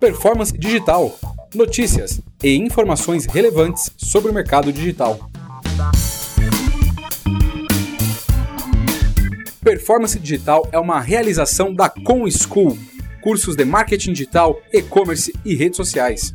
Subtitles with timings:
[0.00, 1.12] Performance Digital.
[1.52, 5.18] Notícias e informações relevantes sobre o mercado digital.
[9.60, 12.78] Performance Digital é uma realização da Com School,
[13.20, 16.32] cursos de marketing digital, e-commerce e redes sociais.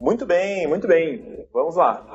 [0.00, 1.46] Muito bem, muito bem.
[1.52, 2.06] Vamos lá.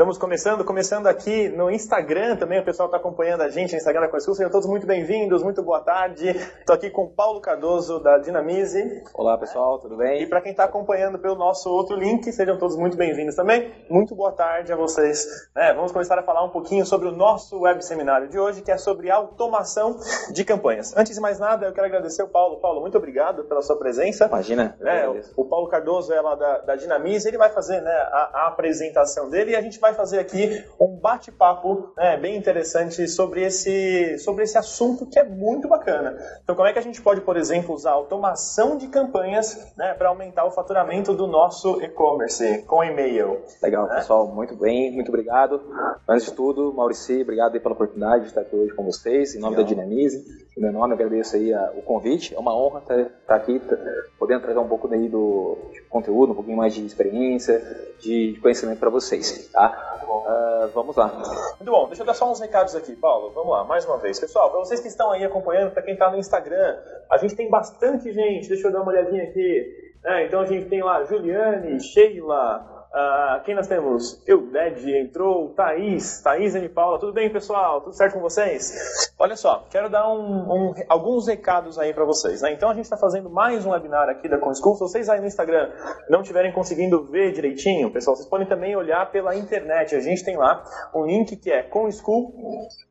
[0.00, 4.00] Estamos começando, começando aqui no Instagram também, o pessoal está acompanhando a gente no Instagram
[4.00, 4.34] da Coiscool.
[4.34, 6.30] Sejam todos muito bem-vindos, muito boa tarde.
[6.30, 9.02] Estou aqui com o Paulo Cardoso, da Dinamize.
[9.12, 10.22] Olá, pessoal, tudo bem?
[10.22, 13.70] E para quem está acompanhando pelo nosso outro link, sejam todos muito bem-vindos também.
[13.90, 15.26] Muito boa tarde a vocês.
[15.54, 18.70] É, vamos começar a falar um pouquinho sobre o nosso web seminário de hoje, que
[18.70, 19.98] é sobre automação
[20.32, 20.96] de campanhas.
[20.96, 22.58] Antes de mais nada, eu quero agradecer o Paulo.
[22.58, 24.24] Paulo, muito obrigado pela sua presença.
[24.24, 24.78] Imagina.
[24.80, 25.06] É,
[25.36, 29.28] o, Paulo Cardoso é lá da, da Dinamize, ele vai fazer né, a, a apresentação
[29.28, 34.44] dele e a gente vai fazer aqui um bate-papo né, bem interessante sobre esse, sobre
[34.44, 36.16] esse assunto que é muito bacana.
[36.42, 40.08] Então, como é que a gente pode, por exemplo, usar automação de campanhas né, para
[40.08, 43.42] aumentar o faturamento do nosso e-commerce com e-mail?
[43.62, 43.96] Legal, né?
[43.96, 45.60] pessoal, muito bem, muito obrigado.
[46.08, 49.56] Antes de tudo, Maurici, obrigado pela oportunidade de estar aqui hoje com vocês, em nome
[49.56, 49.64] Legal.
[49.64, 50.24] da Dinamize.
[50.60, 52.34] Meu nome, agradeço aí a, o convite.
[52.34, 53.78] É uma honra estar, estar aqui, estar,
[54.18, 55.56] podendo trazer um pouco daí do
[55.88, 57.58] conteúdo, um pouquinho mais de experiência,
[57.98, 60.02] de, de conhecimento para vocês, tá?
[60.04, 61.08] Uh, vamos lá.
[61.56, 63.30] Muito bom, deixa eu dar só uns recados aqui, Paulo.
[63.30, 64.20] Vamos lá, mais uma vez.
[64.20, 66.76] Pessoal, para vocês que estão aí acompanhando, para quem está no Instagram,
[67.10, 68.46] a gente tem bastante gente.
[68.46, 69.94] Deixa eu dar uma olhadinha aqui.
[70.04, 74.20] É, então a gente tem lá Juliane, Sheila, Uh, quem nós temos?
[74.26, 76.98] Euded entrou, Thaís, Thaís e Paula.
[76.98, 77.80] Tudo bem, pessoal?
[77.80, 79.12] Tudo certo com vocês?
[79.16, 82.42] Olha só, quero dar um, um, alguns recados aí para vocês.
[82.42, 82.52] Né?
[82.52, 84.74] Então a gente está fazendo mais um webinar aqui da ConSchool.
[84.74, 85.70] Se vocês aí no Instagram
[86.08, 89.94] não estiverem conseguindo ver direitinho, pessoal, vocês podem também olhar pela internet.
[89.94, 91.62] A gente tem lá um link que é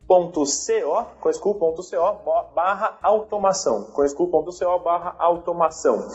[0.09, 3.83] conschool.co, conschool.co barra automação.
[3.93, 6.07] conschool.co barra automação.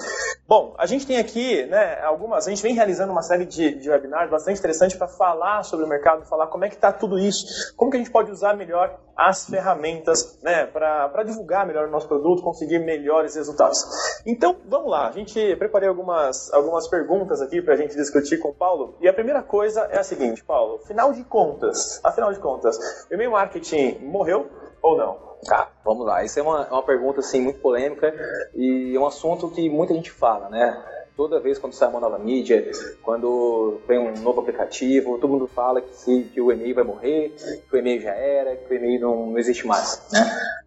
[0.49, 3.89] Bom, a gente tem aqui, né, algumas, a gente vem realizando uma série de, de
[3.89, 7.75] webinars bastante interessantes para falar sobre o mercado, falar como é que está tudo isso,
[7.77, 12.09] como que a gente pode usar melhor as ferramentas, né, para divulgar melhor o nosso
[12.09, 13.79] produto, conseguir melhores resultados.
[14.27, 18.49] Então, vamos lá, a gente preparei algumas, algumas perguntas aqui para a gente discutir com
[18.49, 22.41] o Paulo, e a primeira coisa é a seguinte, Paulo, final de contas, afinal de
[22.41, 22.77] contas,
[23.09, 24.51] o e-mail marketing morreu
[24.83, 25.35] ou não?
[25.45, 26.25] Tá, vamos lá.
[26.25, 28.15] Isso é uma, é uma pergunta assim, muito polêmica
[28.55, 30.83] e é um assunto que muita gente fala, né?
[31.17, 32.71] Toda vez quando sai uma nova mídia,
[33.03, 37.35] quando vem um novo aplicativo, todo mundo fala que, que o e-mail vai morrer,
[37.69, 40.07] que o e-mail já era, que o e-mail não, não existe mais.
[40.13, 40.21] Né?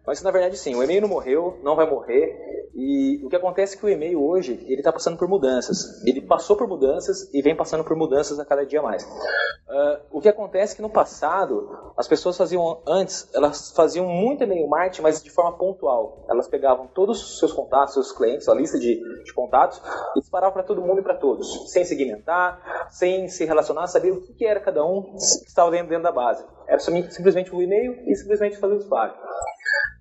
[0.06, 2.58] Mas na verdade sim, o e-mail não morreu, não vai morrer.
[2.74, 6.02] E o que acontece é que o e-mail hoje ele está passando por mudanças.
[6.06, 9.04] Ele passou por mudanças e vem passando por mudanças a cada dia mais.
[9.04, 14.44] Uh, o que acontece é que no passado as pessoas faziam antes, elas faziam muito
[14.44, 16.24] e-mail marketing, mas de forma pontual.
[16.28, 19.82] Elas pegavam todos os seus contatos, seus clientes, a lista de, de contatos
[20.16, 20.22] e
[20.52, 24.46] para todo mundo e para todos, sem segmentar, sem se relacionar, saber o que, que
[24.46, 26.44] era cada um que estava dentro, dentro da base.
[26.66, 29.14] Era simplesmente o e-mail e simplesmente fazer o disparo.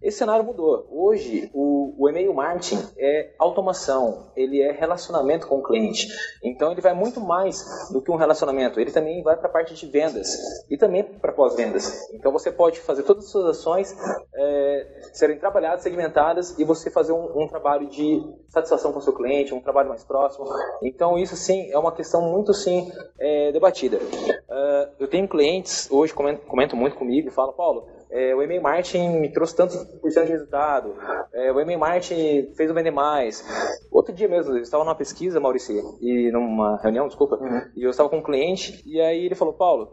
[0.02, 0.88] Esse cenário mudou.
[0.92, 6.08] Hoje, o, o, e-mail marketing é automação, ele é relacionamento com o cliente.
[6.44, 8.80] Então, ele vai muito mais do que um relacionamento.
[8.80, 10.38] Ele também vai para a parte de vendas
[10.70, 12.10] e também para pós-vendas.
[12.14, 13.98] Então, você pode fazer todas as suas ações
[14.36, 19.14] é, serem trabalhadas, segmentadas e você fazer um, um trabalho de satisfação com o seu
[19.14, 20.46] cliente, um trabalho mais próximo.
[20.82, 23.98] Então, isso sim é uma questão muito sim é, debatida.
[23.98, 29.20] Uh, eu tenho clientes hoje comentam muito comigo e falam, Paulo, é, o e-mail marketing
[29.20, 30.96] me trouxe tantos por cento de resultado,
[31.34, 33.44] é, o e-mail marketing fez eu vender mais.
[33.92, 37.62] Outro dia mesmo, eu estava numa pesquisa, Maurício, e numa reunião, desculpa, uhum.
[37.76, 39.90] e eu estava com um cliente, e aí ele falou, Paulo,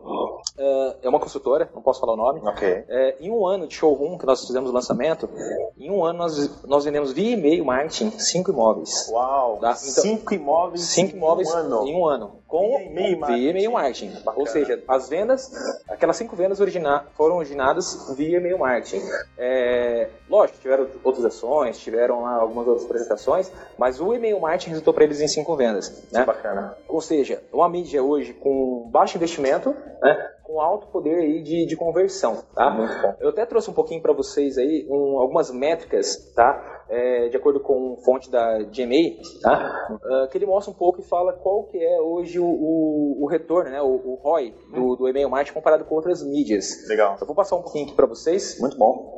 [0.58, 2.84] uh, é uma consultora, não posso falar o nome, okay.
[2.88, 5.28] é, em um ano de showroom que nós fizemos o lançamento,
[5.78, 9.08] em um ano nós, nós vendemos via e-mail marketing cinco imóveis.
[9.10, 9.58] Uau!
[9.60, 9.70] Tá?
[9.70, 11.88] Então, cinco imóveis, cinco imóveis em um ano.
[11.88, 14.12] Em um ano com via e-mail marketing.
[14.36, 15.50] Ou seja, as vendas,
[15.88, 19.02] aquelas cinco vendas origina foram originadas via e-mail marketing.
[19.38, 24.92] É, lógico, tiveram outras ações, tiveram lá algumas outras apresentações, mas o e-mail marketing resultou
[24.92, 26.04] para eles em cinco vendas.
[26.12, 26.24] Né?
[26.24, 26.76] Bacana.
[26.88, 30.30] Ou seja, uma mídia hoje com baixo investimento, né?
[30.42, 32.70] com alto poder aí de, de conversão, tá?
[32.70, 33.14] Muito bom.
[33.18, 36.73] Eu até trouxe um pouquinho para vocês aí um, algumas métricas, tá?
[36.88, 39.88] É, de acordo com fonte da GMA, tá?
[39.90, 43.26] Uh, que ele mostra um pouco e fala qual que é hoje o, o, o
[43.26, 43.80] retorno, né?
[43.80, 46.86] O, o ROI do, do e-mail marketing comparado com outras mídias.
[46.88, 47.14] Legal.
[47.14, 48.60] Então, vou passar um pouquinho aqui para vocês.
[48.60, 49.16] Muito bom.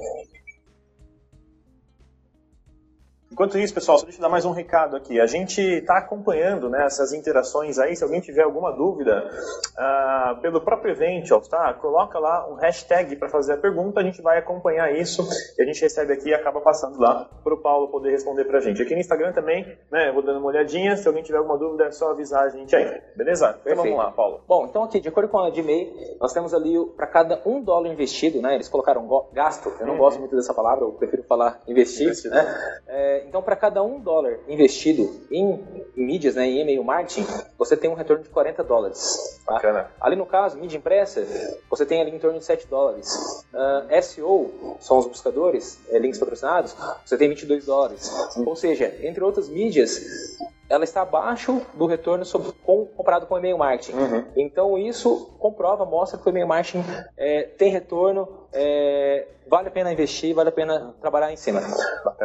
[3.37, 5.21] Enquanto isso, pessoal, só deixa eu dar mais um recado aqui.
[5.21, 7.95] A gente está acompanhando né, essas interações aí.
[7.95, 9.31] Se alguém tiver alguma dúvida,
[9.77, 11.75] uh, pelo próprio Eventials, tá?
[11.75, 15.23] Coloca lá um hashtag para fazer a pergunta, a gente vai acompanhar isso
[15.59, 18.57] e a gente recebe aqui e acaba passando lá para o Paulo poder responder para
[18.57, 18.81] a gente.
[18.81, 20.97] Aqui no Instagram também, né, eu vou dando uma olhadinha.
[20.97, 23.03] Se alguém tiver alguma dúvida, é só avisar a gente aí.
[23.15, 23.61] Beleza?
[23.67, 24.41] Então vamos lá, Paulo.
[24.49, 27.93] Bom, então aqui, de acordo com a Gmail, nós temos ali para cada um dólar
[27.93, 28.55] investido, né?
[28.55, 29.99] Eles colocaram gasto, eu não uhum.
[29.99, 32.35] gosto muito dessa palavra, eu prefiro falar investir, investido.
[32.35, 32.81] né?
[32.89, 35.63] É, então, para cada um dólar investido em,
[35.97, 37.27] mídias, né, em e-mail marketing,
[37.59, 39.41] você tem um retorno de 40 dólares.
[39.45, 39.91] Tá?
[40.01, 41.27] Ali no caso, mídia impressa,
[41.69, 43.45] você tem ali em torno de 7 dólares.
[43.53, 48.11] Uh, ah, SEO, são os buscadores, é, links patrocinados, você tem 22 dólares.
[48.37, 50.39] Ou seja, entre outras mídias,
[50.69, 53.93] ela está abaixo do retorno sobre, com, comparado com o e-mail marketing.
[53.93, 54.25] Uhum.
[54.37, 56.85] Então isso comprova, mostra que o e-mail marketing
[57.17, 61.61] é, tem retorno, é, vale a pena investir, vale a pena trabalhar em cima.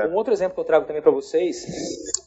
[0.10, 1.66] Um outro exemplo que eu trago também para vocês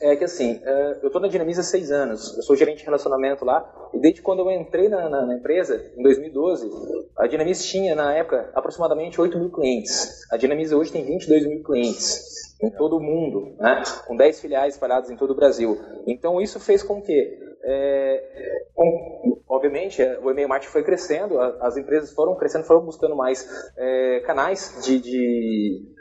[0.01, 2.85] é que assim, é, eu estou na Dinamiza há seis anos, eu sou gerente de
[2.85, 6.71] relacionamento lá, e desde quando eu entrei na, na, na empresa, em 2012,
[7.17, 10.27] a Dinamiza tinha na época aproximadamente 8 mil clientes.
[10.31, 13.83] A Dinamiza hoje tem 22 mil clientes em todo o mundo, né?
[14.07, 15.79] com 10 filiais espalhadas em todo o Brasil.
[16.07, 21.77] Então isso fez com que, é, com, obviamente, é, o e-mail marketing foi crescendo, as
[21.77, 23.47] empresas foram crescendo, foram buscando mais
[23.77, 25.94] é, canais de, de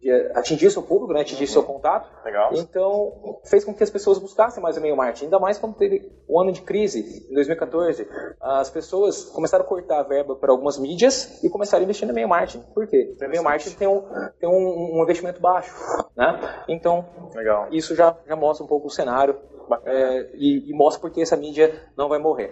[0.00, 2.08] de atingir seu público, né, atingir seu contato.
[2.24, 2.50] Legal.
[2.54, 5.24] Então, fez com que as pessoas buscassem mais e-mail marketing.
[5.24, 8.08] Ainda mais quando teve o um ano de crise, em 2014.
[8.40, 12.12] As pessoas começaram a cortar a verba para algumas mídias e começaram a investir no
[12.12, 12.60] e-mail marketing.
[12.72, 13.16] Por quê?
[13.20, 14.02] O e-mail marketing tem um,
[14.38, 15.74] tem um, um investimento baixo.
[16.16, 16.64] Né?
[16.68, 17.04] Então,
[17.34, 17.68] Legal.
[17.72, 19.36] isso já, já mostra um pouco o cenário
[19.84, 22.50] é, e, e, mostra porque essa mídia não vai morrer.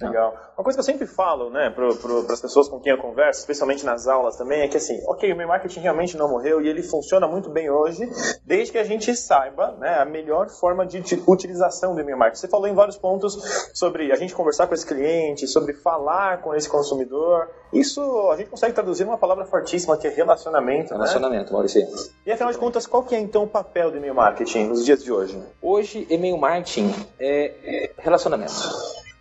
[0.00, 0.32] Legal.
[0.56, 1.88] Uma coisa que eu sempre falo, né, para
[2.32, 5.36] as pessoas com quem eu converso, especialmente nas aulas também, é que assim, ok, o
[5.36, 8.08] meu marketing realmente não morreu e ele funciona muito bem hoje,
[8.44, 12.40] desde que a gente saiba, né, a melhor forma de utilização do e-mail marketing.
[12.40, 13.36] Você falou em vários pontos
[13.74, 17.50] sobre a gente conversar com esse cliente, sobre falar com esse consumidor.
[17.72, 18.00] Isso
[18.30, 20.92] a gente consegue traduzir numa palavra fortíssima que é relacionamento.
[20.92, 21.00] Né?
[21.00, 21.52] Relacionamento, né?
[21.52, 21.88] Maurício.
[22.24, 25.02] E afinal de contas, qual que é então o papel do e-mail marketing nos dias
[25.02, 25.40] de hoje?
[25.60, 26.47] Hoje, e-mail marketing
[27.18, 28.52] é relacionamento.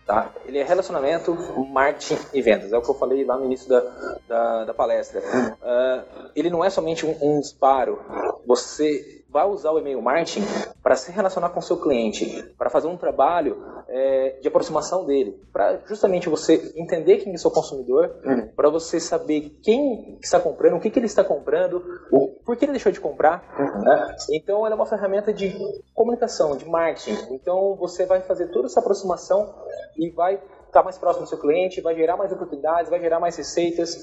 [0.06, 0.31] Tá?
[0.45, 1.35] Ele é relacionamento,
[1.69, 2.71] marketing e vendas.
[2.71, 3.81] É o que eu falei lá no início da,
[4.25, 5.19] da, da palestra.
[5.19, 8.00] Uh, ele não é somente um, um disparo.
[8.45, 10.44] Você vai usar o e-mail marketing
[10.81, 15.39] para se relacionar com o seu cliente, para fazer um trabalho é, de aproximação dele,
[15.54, 18.48] para justamente você entender quem é seu consumidor, uhum.
[18.56, 22.66] para você saber quem está comprando, o que, que ele está comprando, o, por que
[22.66, 23.44] ele deixou de comprar.
[23.60, 23.81] Uhum.
[23.84, 24.16] Né?
[24.31, 25.56] Então, ela é uma ferramenta de
[25.94, 27.36] comunicação, de marketing.
[27.36, 29.54] Então, você vai fazer toda essa aproximação
[29.95, 33.38] e vai estar mais próximo do seu cliente, vai gerar mais oportunidades, vai gerar mais
[33.38, 33.95] receitas.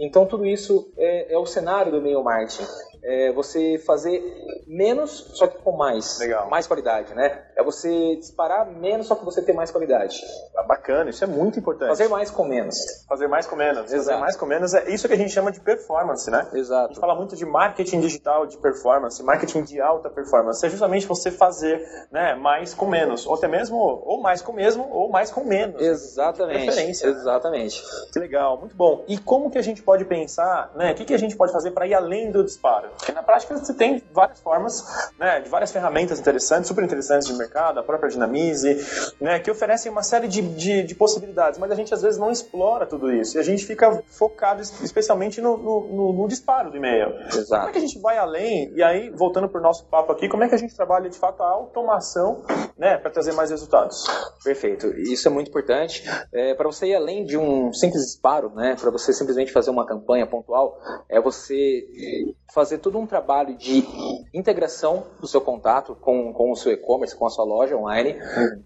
[0.00, 2.66] Então, tudo isso é, é o cenário do e-mail marketing
[3.02, 4.22] é você fazer
[4.66, 6.18] menos, só que com mais.
[6.18, 6.48] Legal.
[6.48, 7.44] Mais qualidade, né?
[7.56, 10.20] É você disparar menos, só que você ter mais qualidade.
[10.56, 11.88] Ah, bacana, isso é muito importante.
[11.88, 12.76] Fazer mais com menos.
[13.08, 13.92] Fazer mais com menos.
[13.92, 14.04] Exato.
[14.04, 16.48] Fazer mais com menos é isso que a gente chama de performance, né?
[16.52, 16.84] Exato.
[16.84, 20.64] A gente fala muito de marketing digital de performance, marketing de alta performance.
[20.64, 21.80] É justamente você fazer
[22.10, 23.26] né, mais com menos.
[23.26, 25.80] Ou até mesmo, ou mais com mesmo, ou mais com menos.
[25.80, 26.66] Exatamente.
[26.66, 27.06] Preferência.
[27.06, 27.82] Exatamente.
[28.12, 29.04] Que legal, muito bom.
[29.08, 30.92] E como que a gente pode pensar, né?
[30.92, 32.89] O que, que a gente pode fazer para ir além do disparo?
[32.96, 34.84] Porque na prática você tem várias formas,
[35.18, 39.90] né, de várias ferramentas interessantes, super interessantes de mercado, a própria Dinamize, né, que oferecem
[39.90, 43.36] uma série de, de, de, possibilidades, mas a gente às vezes não explora tudo isso
[43.36, 47.14] e a gente fica focado especialmente no, no, no, no disparo do e-mail.
[47.26, 47.48] Exato.
[47.48, 48.72] Como é que a gente vai além?
[48.74, 51.18] E aí, voltando para o nosso papo aqui, como é que a gente trabalha de
[51.18, 52.42] fato a automação
[52.80, 54.04] né, para trazer mais resultados?
[54.42, 54.86] Perfeito.
[54.98, 56.02] Isso é muito importante.
[56.32, 59.86] É, para você ir além de um simples disparo, né, para você simplesmente fazer uma
[59.86, 61.84] campanha pontual, é você
[62.54, 63.84] fazer todo um trabalho de
[64.32, 68.16] integração do seu contato com, com o seu e-commerce, com a sua loja online.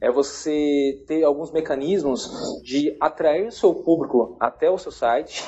[0.00, 2.30] É você ter alguns mecanismos
[2.62, 5.44] de atrair o seu público até o seu site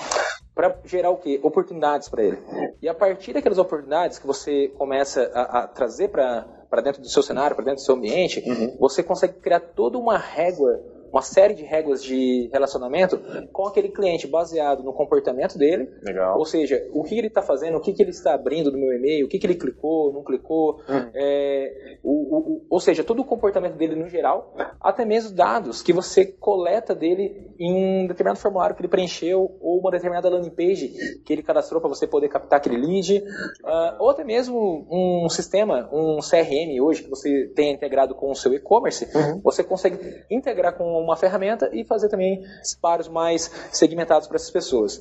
[0.56, 1.38] para gerar o quê?
[1.40, 2.38] Oportunidades para ele.
[2.82, 7.22] E a partir daquelas oportunidades que você começa a, a trazer para dentro do seu
[7.22, 8.76] cenário, para dentro do seu ambiente, uhum.
[8.78, 10.80] você consegue criar toda uma régua
[11.16, 13.18] uma série de regras de relacionamento
[13.50, 15.88] com aquele cliente baseado no comportamento dele.
[16.02, 16.38] Legal.
[16.38, 18.92] Ou seja, o que ele está fazendo, o que, que ele está abrindo no meu
[18.92, 20.82] e-mail, o que, que ele clicou, não clicou.
[20.86, 21.10] Hum.
[21.14, 25.90] É, o, o, ou seja, todo o comportamento dele no geral, até mesmo dados que
[25.90, 31.22] você coleta dele em um determinado formulário que ele preencheu ou uma determinada landing page
[31.24, 33.24] que ele cadastrou para você poder captar aquele lead.
[33.64, 38.34] Uh, ou até mesmo um sistema, um CRM hoje que você tem integrado com o
[38.34, 39.40] seu e-commerce, uhum.
[39.42, 45.00] você consegue integrar com uma ferramenta e fazer também disparos mais segmentados para essas pessoas.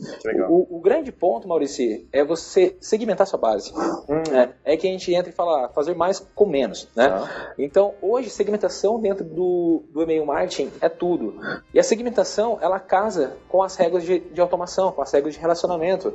[0.50, 3.74] O, o, grande ponto, Maurício, é você segmentar sua base.
[4.10, 4.24] Hum.
[4.34, 6.88] É, é, que a gente entra e fala ah, fazer mais com menos.
[6.96, 7.06] Né?
[7.06, 7.54] Ah.
[7.58, 11.40] Então, hoje, segmentação dentro do, do e-mail marketing é tudo.
[11.74, 15.40] E a segmentação, ela casa com as regras de, de automação, com as regras de
[15.40, 16.14] relacionamento.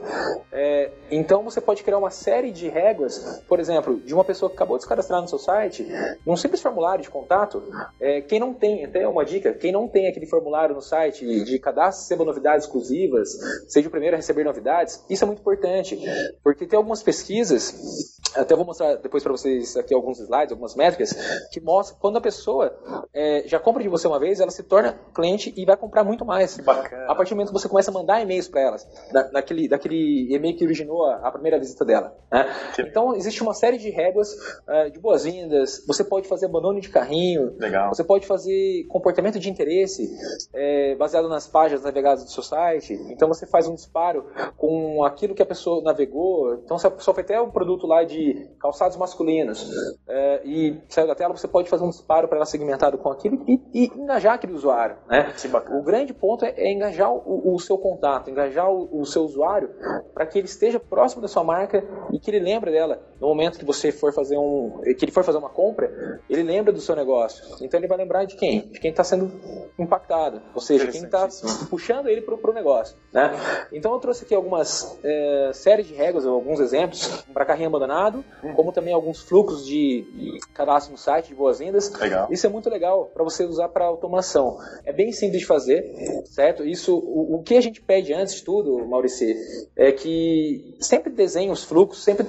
[0.52, 4.56] É, então, você pode criar uma série de regras, por exemplo, de uma pessoa que
[4.56, 5.87] acabou de se cadastrar no seu site,
[6.25, 7.62] num simples formulário de contato,
[8.00, 11.59] é, quem não tem, até uma dica, quem não tem aquele formulário no site de
[11.59, 15.99] cadastro, receba novidades exclusivas, seja o primeiro a receber novidades, isso é muito importante,
[16.43, 21.12] porque tem algumas pesquisas, até vou mostrar depois para vocês aqui alguns slides, algumas métricas,
[21.50, 22.75] que mostram quando a pessoa
[23.12, 26.25] é, já compra de você uma vez, ela se torna cliente e vai comprar muito
[26.25, 26.57] mais.
[26.59, 27.07] Bacana.
[27.07, 30.35] A partir do momento que você começa a mandar e-mails para elas, da, daquele, daquele
[30.35, 32.17] e-mail que originou a, a primeira visita dela.
[32.31, 32.47] Né?
[32.79, 37.55] Então, existe uma série de regras uh, de boas-vindas, você pode fazer abandono de carrinho,
[37.59, 37.89] Legal.
[37.89, 40.11] você pode fazer comportamento de interesse
[40.55, 42.95] é, baseado nas páginas navegadas do seu site.
[43.11, 44.26] Então, você faz um disparo
[44.57, 46.55] com aquilo que a pessoa navegou.
[46.55, 49.71] Então, se a pessoa foi até um produto lá de calçados masculinos
[50.09, 53.45] é, e saiu da tela, você pode fazer um disparo para ela segmentado com aquilo
[53.47, 54.97] e, e engajar aquele usuário.
[55.09, 55.33] Né?
[55.71, 59.71] O grande ponto é, é engajar o, o, seu contato, engajar o, o seu usuário
[60.14, 63.59] para que ele esteja próximo da sua marca e que ele lembre dela no momento
[63.59, 66.97] que você for fazer um, que ele for fazer uma compra, ele lembra do seu
[66.97, 67.45] negócio.
[67.61, 68.61] Então ele vai lembrar de quem?
[68.69, 69.31] De quem está sendo
[69.78, 71.28] impactado, ou seja, quem está
[71.69, 72.97] puxando ele para o negócio.
[73.12, 73.33] Né?
[73.73, 78.73] Então eu trouxe aqui algumas é, séries de regras, alguns exemplos para carrinho abandonado, como
[78.73, 81.90] também alguns fluxos de cadastro no site de boas-vindas.
[82.30, 84.59] Isso é muito legal para você usar para automação.
[84.85, 85.85] É bem simples de fazer,
[86.26, 86.64] certo?
[86.64, 89.37] Isso, o, o que a gente pede antes de tudo, Maurício,
[89.76, 92.26] é que sempre desenhe os fluxos, sempre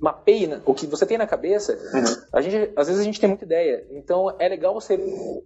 [0.00, 1.72] mapeie o que você tem na cabeça.
[1.94, 2.22] Uhum.
[2.32, 3.86] A gente, às vezes a gente tem muita ideia.
[3.90, 4.98] Então é legal você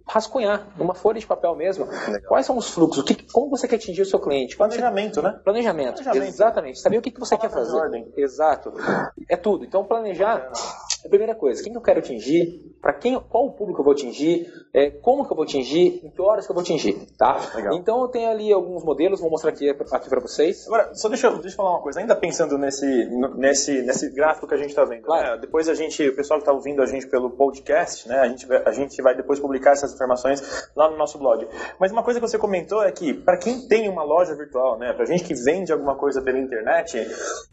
[0.05, 1.85] rascunhar numa folha de papel mesmo.
[1.85, 2.29] Legal.
[2.29, 3.03] Quais são os fluxos?
[3.03, 4.55] O que, como você quer atingir o seu cliente?
[4.55, 5.21] Planejamento, você...
[5.21, 5.39] né?
[5.43, 6.03] Planejamento.
[6.03, 6.33] Planejamento.
[6.33, 6.79] Exatamente.
[6.79, 7.75] Saber o que, que você quer fazer.
[7.75, 8.11] Ordem.
[8.15, 8.73] Exato.
[9.29, 9.65] É tudo.
[9.65, 11.63] Então planejar é a primeira coisa.
[11.63, 12.75] Quem que eu quero atingir?
[12.81, 14.47] Para quem, qual o público eu vou atingir?
[14.73, 16.01] É, como que eu vou atingir?
[16.03, 17.07] Em que horas que eu vou atingir?
[17.17, 17.39] Tá?
[17.55, 17.75] Legal.
[17.75, 19.19] Então eu tenho ali alguns modelos.
[19.19, 20.65] Vou mostrar aqui, aqui para vocês.
[20.67, 21.99] Agora, só deixa eu, deixa eu falar uma coisa.
[21.99, 22.85] Ainda pensando nesse,
[23.35, 25.03] nesse, nesse gráfico que a gente está vendo.
[25.03, 25.35] Claro.
[25.35, 25.37] Né?
[25.41, 28.19] Depois a gente, o pessoal que está ouvindo a gente pelo podcast, né?
[28.19, 31.47] A gente, a gente vai depois publicar essas informações lá no nosso blog.
[31.79, 34.93] Mas uma coisa que você comentou é que para quem tem uma loja virtual, né?
[34.93, 37.07] Para gente que vende alguma coisa pela internet,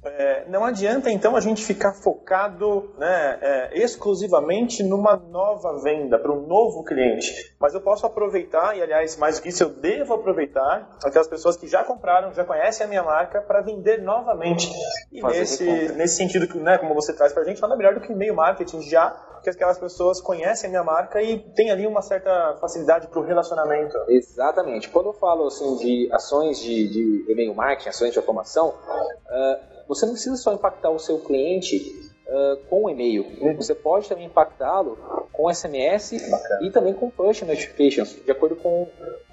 [0.04, 3.37] é, não adianta então a gente ficar focado, né?
[3.40, 7.54] É, exclusivamente numa nova venda para um novo cliente.
[7.58, 11.56] Mas eu posso aproveitar e aliás mais do que isso eu devo aproveitar aquelas pessoas
[11.56, 14.70] que já compraram, já conhecem a minha marca para vender novamente.
[15.12, 16.78] E nesse, nesse sentido né?
[16.78, 19.78] Como você traz para a gente, nada melhor do que e-mail marketing já que aquelas
[19.78, 23.96] pessoas conhecem a minha marca e tem ali uma certa facilidade para o relacionamento.
[24.08, 24.88] Exatamente.
[24.88, 30.04] Quando eu falo assim de ações de, de e-mail marketing, ações de automação, uh, você
[30.06, 33.24] não precisa só impactar o seu cliente Uh, com e-mail.
[33.40, 33.56] Uhum.
[33.56, 34.98] Você pode também impactá-lo
[35.32, 36.66] com SMS Bacana.
[36.66, 38.86] e também com push notifications, de acordo com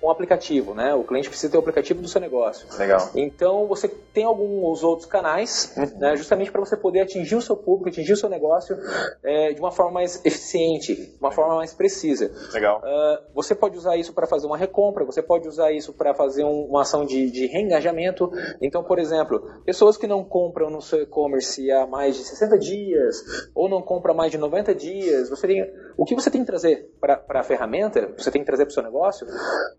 [0.05, 0.93] com o aplicativo, né?
[0.93, 2.67] O cliente precisa ter o aplicativo do seu negócio.
[2.77, 3.09] Legal.
[3.15, 5.97] Então você tem alguns outros canais, uhum.
[5.97, 8.77] né, justamente para você poder atingir o seu público, atingir o seu negócio
[9.23, 12.31] é, de uma forma mais eficiente, de uma forma mais precisa.
[12.53, 12.81] Legal.
[12.83, 16.43] Uh, você pode usar isso para fazer uma recompra, você pode usar isso para fazer
[16.43, 18.31] um, uma ação de, de reengajamento.
[18.61, 22.84] Então, por exemplo, pessoas que não compram no seu e-commerce há mais de 60 dias
[23.53, 26.47] ou não compram há mais de 90 dias, você tem, o que você tem que
[26.47, 29.27] trazer para a ferramenta, você tem que trazer para o seu negócio,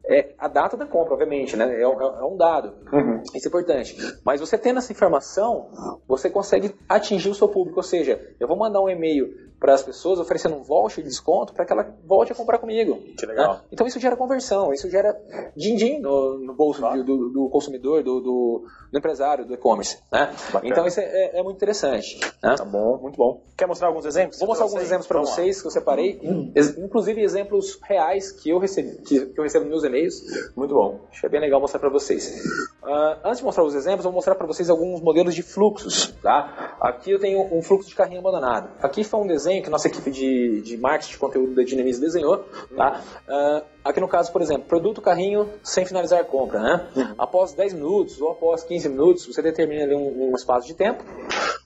[0.07, 1.75] é a data da compra, obviamente, né?
[1.75, 2.75] É, é, é um dado.
[2.93, 3.23] Uhum.
[3.35, 3.97] Isso é importante.
[4.25, 5.69] Mas você tendo essa informação,
[6.07, 7.79] você consegue atingir o seu público.
[7.79, 11.55] Ou seja, eu vou mandar um e-mail para as pessoas oferecendo um voucher de desconto
[11.55, 12.99] para que ela volte a comprar comigo.
[13.19, 13.55] Que legal.
[13.55, 13.61] Né?
[13.73, 15.19] Então isso gera conversão, isso gera
[15.57, 17.03] din-din no, no, bolso claro.
[17.03, 19.99] do, do, consumidor, do, do, do empresário, do e-commerce.
[20.13, 20.31] Né?
[20.63, 22.21] Então isso é, é, é muito interessante.
[22.43, 22.55] Né?
[22.57, 23.43] Tá bom, muito bom.
[23.57, 24.39] Quer mostrar alguns exemplos?
[24.39, 26.53] Vou mostrar alguns exemplos para vocês que eu separei, hum.
[26.79, 30.23] inclusive exemplos reais que eu, recebi, que, que eu recebo nos meus e-mails.
[30.55, 31.01] Muito bom.
[31.19, 32.45] Que é bem legal mostrar para vocês.
[32.83, 36.15] Uh, antes de mostrar os exemplos, vou mostrar para vocês alguns modelos de fluxos.
[36.23, 36.77] Tá?
[36.81, 38.71] Aqui eu tenho um fluxo de carrinho abandonado.
[38.83, 42.45] Aqui foi um desenho que nossa equipe de, de marketing de conteúdo da Dynamics desenhou.
[42.77, 43.03] Tá?
[43.29, 46.61] Uh, aqui no caso, por exemplo, produto carrinho sem finalizar a compra.
[46.61, 46.87] Né?
[46.95, 47.15] Uhum.
[47.19, 51.03] Após 10 minutos ou após 15 minutos, você determina ali um, um espaço de tempo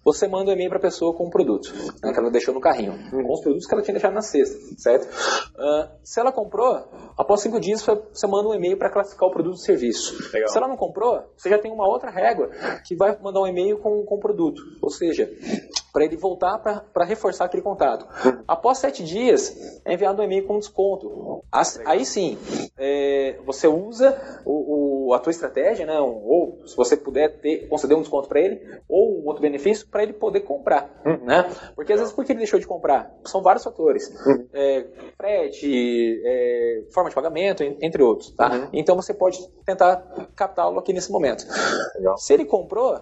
[0.04, 2.60] você manda um e-mail para a pessoa com um produto né, que ela deixou no
[2.60, 5.06] carrinho, com os produtos que ela tinha deixado na cesta, certo?
[5.56, 6.84] Uh, se ela comprou,
[7.16, 10.32] após cinco dias você manda um e-mail para classificar o produto e serviço.
[10.32, 10.48] Legal.
[10.48, 12.50] Se ela não comprou, você já tem uma outra régua
[12.86, 14.62] que vai mandar um e-mail com, com o produto.
[14.80, 15.30] Ou seja,
[15.92, 18.06] para ele voltar para reforçar aquele contato.
[18.46, 21.42] Após sete dias, é enviado um e-mail com desconto.
[21.84, 22.38] Aí sim,
[22.78, 27.96] é, você usa o, o, a tua estratégia, né, ou se você puder ter, conceder
[27.96, 30.88] um desconto para ele, ou um outro benefício, para ele poder comprar.
[31.04, 31.50] Né?
[31.74, 33.14] Porque às vezes, por que ele deixou de comprar?
[33.24, 34.10] São vários fatores.
[34.52, 38.30] É, frete, é, forma de pagamento, entre outros.
[38.30, 38.50] Tá?
[38.50, 38.68] Uhum.
[38.72, 39.96] Então você pode tentar
[40.34, 41.46] captá-lo aqui nesse momento.
[41.96, 42.16] Legal.
[42.18, 43.00] Se ele comprou,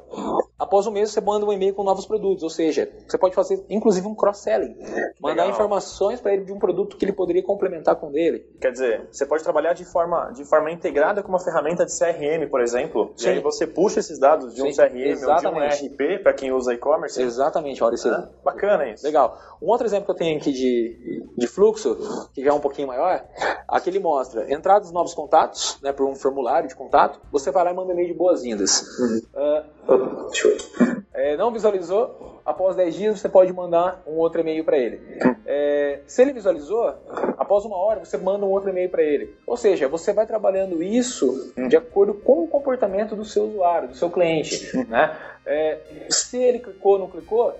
[0.58, 3.64] após um mês você manda um e-mail com novos produtos, ou seja, você pode fazer
[3.68, 4.76] inclusive um cross-selling.
[5.20, 5.50] Mandar Legal.
[5.50, 8.46] informações para ele de um produto que ele poderia complementar com dele.
[8.60, 12.48] Quer dizer, você pode trabalhar de forma, de forma integrada com uma ferramenta de CRM,
[12.50, 13.12] por exemplo.
[13.16, 13.28] Sim.
[13.28, 15.84] E aí você puxa esses dados de um Sim, CRM exatamente.
[15.84, 17.20] ou de um RP para quem usa e-commerce.
[17.20, 18.12] Exatamente, Maurício.
[18.12, 19.04] Ah, bacana isso.
[19.04, 19.38] Legal.
[19.60, 22.88] Um outro exemplo que eu tenho aqui de, de fluxo, que já é um pouquinho
[22.88, 23.24] maior,
[23.66, 27.72] aqui ele mostra entradas novos contatos, né, por um formulário de contato, você vai lá
[27.72, 28.82] e manda e-mail de boas-vindas.
[28.98, 29.20] Uhum.
[29.34, 34.64] Uh, deixa eu é, não visualizou, após 10 dias você pode mandar um outro e-mail
[34.64, 35.00] para ele.
[35.44, 36.94] É, se ele visualizou,
[37.36, 39.34] após uma hora você manda um outro e-mail para ele.
[39.44, 43.96] Ou seja, você vai trabalhando isso de acordo com o comportamento do seu usuário, do
[43.96, 44.68] seu cliente.
[44.88, 45.16] Né?
[45.48, 45.78] É,
[46.10, 47.54] se ele clicou, não clicou,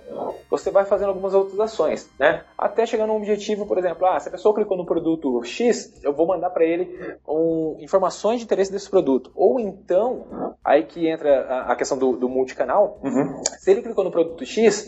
[0.47, 2.43] você vai fazendo algumas outras ações, né?
[2.55, 6.13] Até chegar num objetivo, por exemplo, ah, se a pessoa clicou no produto X, eu
[6.13, 9.31] vou mandar para ele um, informações de interesse desse produto.
[9.33, 13.41] Ou então, aí que entra a, a questão do, do multicanal, uhum.
[13.57, 14.87] se ele clicou no produto X,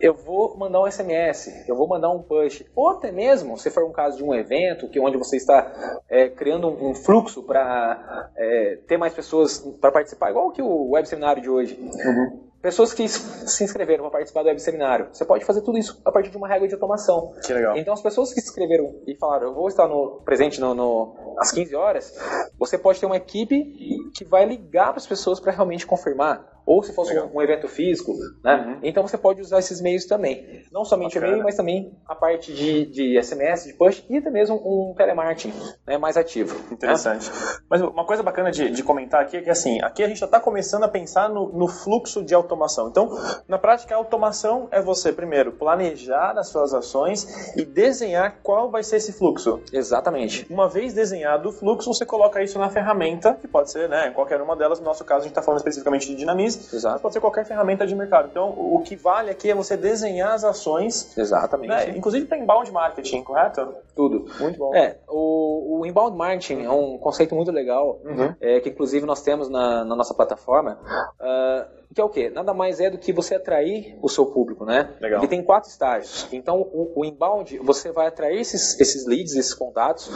[0.00, 2.64] eu vou mandar um SMS, eu vou mandar um push.
[2.74, 6.30] Ou até mesmo, se for um caso de um evento, que onde você está é,
[6.30, 11.06] criando um, um fluxo para é, ter mais pessoas para participar, igual que o web
[11.06, 11.78] seminário de hoje.
[11.78, 15.08] Uhum pessoas que se inscreveram para participar do web seminário.
[15.12, 17.32] Você pode fazer tudo isso a partir de uma regra de automação.
[17.44, 17.76] Que legal.
[17.76, 21.36] Então, as pessoas que se inscreveram e falaram, eu vou estar no, presente no, no,
[21.38, 22.14] às 15 horas,
[22.58, 26.82] você pode ter uma equipe que vai ligar para as pessoas para realmente confirmar ou
[26.82, 28.54] se fosse um, um, evento físico, né?
[28.54, 28.78] Uhum.
[28.82, 30.62] Então você pode usar esses meios também.
[30.70, 34.30] Não somente o e-mail, mas também a parte de, de SMS, de push e até
[34.30, 35.50] mesmo um telemarketing
[35.86, 36.54] né, mais ativo.
[36.54, 36.72] Né?
[36.72, 37.30] Interessante.
[37.30, 37.36] Né?
[37.70, 40.26] Mas uma coisa bacana de, de, comentar aqui é que assim, aqui a gente já
[40.26, 42.88] está começando a pensar no, no, fluxo de automação.
[42.88, 48.70] Então, na prática, a automação é você, primeiro, planejar as suas ações e desenhar qual
[48.70, 49.62] vai ser esse fluxo.
[49.72, 50.46] Exatamente.
[50.50, 54.42] Uma vez desenhado o fluxo, você coloca isso na ferramenta, que pode ser né, qualquer
[54.42, 54.78] uma delas.
[54.80, 57.00] No nosso caso, a gente está falando especificamente de dinamismo Exato.
[57.00, 58.28] pode ser qualquer ferramenta de mercado.
[58.30, 61.16] Então, o que vale aqui é você desenhar as ações.
[61.16, 61.68] Exatamente.
[61.68, 61.96] Né?
[61.96, 63.74] Inclusive para inbound marketing, correto?
[63.94, 64.26] Tudo.
[64.40, 64.74] Muito bom.
[64.74, 68.34] É, o, o inbound marketing é um conceito muito legal, uhum.
[68.40, 70.78] é, que inclusive nós temos na, na nossa plataforma.
[71.20, 72.30] Uh, que é o quê?
[72.30, 74.94] Nada mais é do que você atrair o seu público, né?
[75.00, 75.20] Legal.
[75.20, 76.28] Ele tem quatro estágios.
[76.32, 80.10] Então, o, o, inbound, você vai atrair esses, esses leads, esses contatos,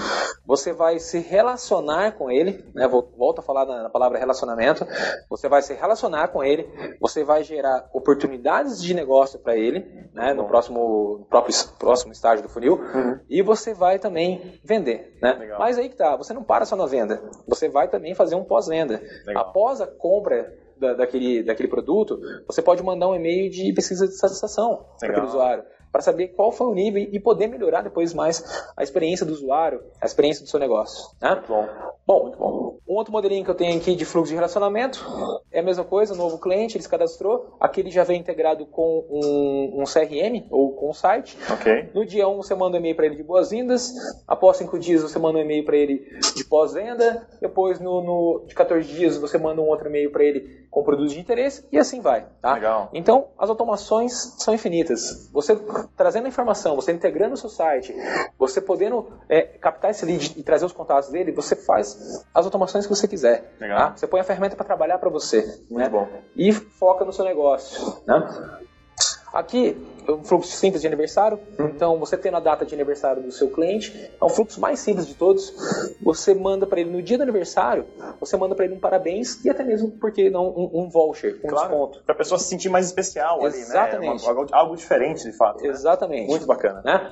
[0.44, 2.86] você vai se relacionar com ele, né?
[2.88, 4.86] Volto a falar na, na palavra relacionamento.
[5.30, 6.68] Você vai se relacionar com ele,
[7.00, 9.80] você vai gerar oportunidades de negócio para ele,
[10.12, 10.34] né?
[10.34, 12.74] No próximo, no próprio, próximo estágio do funil.
[12.74, 13.18] Uhum.
[13.30, 15.32] E você vai também vender, né?
[15.32, 15.58] Legal.
[15.58, 17.22] Mas aí que tá, você não para só na venda.
[17.48, 19.00] Você vai também fazer um pós-venda.
[19.34, 24.14] Após a compra da, daquele, daquele produto, você pode mandar um e-mail de pesquisa de
[24.14, 28.42] satisfação para aquele usuário para saber qual foi o nível e poder melhorar depois mais
[28.74, 31.14] a experiência do usuário, a experiência do seu negócio.
[31.20, 31.32] Né?
[31.32, 31.68] Muito bom.
[32.06, 32.78] Bom, muito bom.
[32.88, 35.04] Um outro modelinho que eu tenho aqui de fluxo de relacionamento
[35.52, 39.04] é a mesma coisa, novo cliente, ele se cadastrou, aqui ele já vem integrado com
[39.10, 41.36] um, um CRM ou com um site.
[41.52, 41.90] Okay.
[41.94, 43.92] No dia 1 um, você manda um e-mail para ele de boas-vindas,
[44.26, 48.54] após 5 dias você manda um e-mail para ele de pós-venda, depois no, no, de
[48.54, 52.00] 14 dias você manda um outro e-mail para ele com produtos de interesse e assim
[52.00, 52.26] vai.
[52.40, 52.54] Tá?
[52.54, 52.88] Legal.
[52.94, 55.30] Então as automações são infinitas.
[55.32, 55.56] Você
[55.96, 57.94] trazendo a informação, você integrando o seu site,
[58.38, 62.86] você podendo é, captar esse lead e trazer os contatos dele, você faz as automações
[62.86, 63.54] que você quiser.
[63.76, 63.96] Tá?
[63.96, 65.41] Você põe a ferramenta para trabalhar para você.
[65.70, 65.88] Muito né?
[65.88, 66.08] bom.
[66.36, 68.02] E foca no seu negócio.
[68.06, 68.60] Né?
[69.32, 69.74] Aqui,
[70.06, 71.40] é um fluxo simples de aniversário.
[71.58, 71.68] Uhum.
[71.68, 75.06] Então, você tendo a data de aniversário do seu cliente, é um fluxo mais simples
[75.06, 75.54] de todos.
[76.02, 77.86] Você manda para ele no dia do aniversário,
[78.20, 81.48] você manda para ele um parabéns e até mesmo, porque não, um, um voucher, um
[81.48, 82.02] claro, desconto.
[82.04, 83.54] Para a pessoa se sentir mais especial Exatamente.
[83.54, 84.14] ali, né?
[84.14, 84.28] Exatamente.
[84.28, 85.62] algo, algo, diferente, de fato.
[85.62, 85.68] Né?
[85.68, 86.28] Exatamente.
[86.28, 86.82] Muito bacana.
[86.84, 87.10] Né?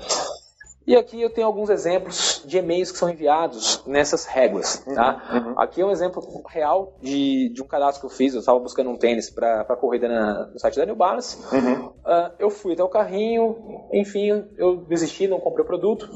[0.86, 4.78] E aqui eu tenho alguns exemplos de e-mails que são enviados nessas réguas.
[4.94, 5.22] Tá?
[5.32, 5.60] Uhum.
[5.60, 8.34] Aqui é um exemplo real de, de um cadastro que eu fiz.
[8.34, 11.38] Eu estava buscando um tênis para corrida na, no site da New Balance.
[11.54, 11.86] Uhum.
[11.86, 16.08] Uh, eu fui até o carrinho, enfim, eu desisti, não comprei o produto.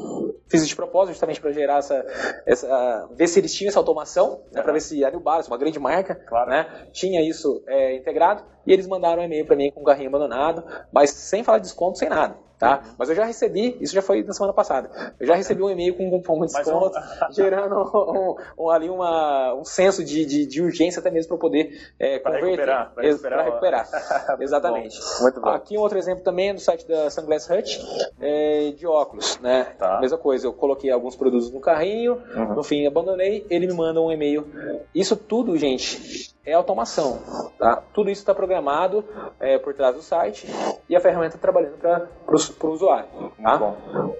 [0.49, 2.05] Fiz isso de propósito, justamente para gerar essa,
[2.47, 3.09] essa.
[3.15, 5.79] ver se eles tinham essa automação, né, para ver se a New Balance, uma grande
[5.79, 6.51] marca, claro.
[6.51, 8.43] né, tinha isso é, integrado.
[8.67, 11.65] E eles mandaram um e-mail para mim com o carrinho abandonado, mas sem falar de
[11.65, 12.95] desconto, sem nada tá?
[12.99, 15.97] Mas eu já recebi, isso já foi na semana passada, eu já recebi um e-mail
[15.97, 16.99] com um cupom de desconto,
[17.31, 21.93] gerando um, um, ali uma, um senso de, de, de urgência até mesmo para poder
[21.99, 22.51] é, pra converter.
[22.51, 23.45] Recuperar, para recuperar.
[23.45, 23.87] recuperar.
[24.41, 24.99] Exatamente.
[24.99, 25.49] Muito bom, muito bom.
[25.51, 27.81] Aqui um outro exemplo também do site da Sunglass Hut,
[28.21, 29.65] é, de óculos, né?
[29.79, 30.01] Tá.
[30.01, 32.55] Mesma coisa, eu coloquei alguns produtos no carrinho, uhum.
[32.55, 34.47] no fim abandonei, ele me manda um e-mail.
[34.95, 37.21] Isso tudo, gente, é automação.
[37.59, 37.83] Tá?
[37.93, 39.05] Tudo isso está programado
[39.41, 40.47] é, por trás do site
[40.89, 43.09] e a ferramenta trabalhando para o usuário.
[43.43, 43.59] Tá?
[43.59, 44.17] Muito bom.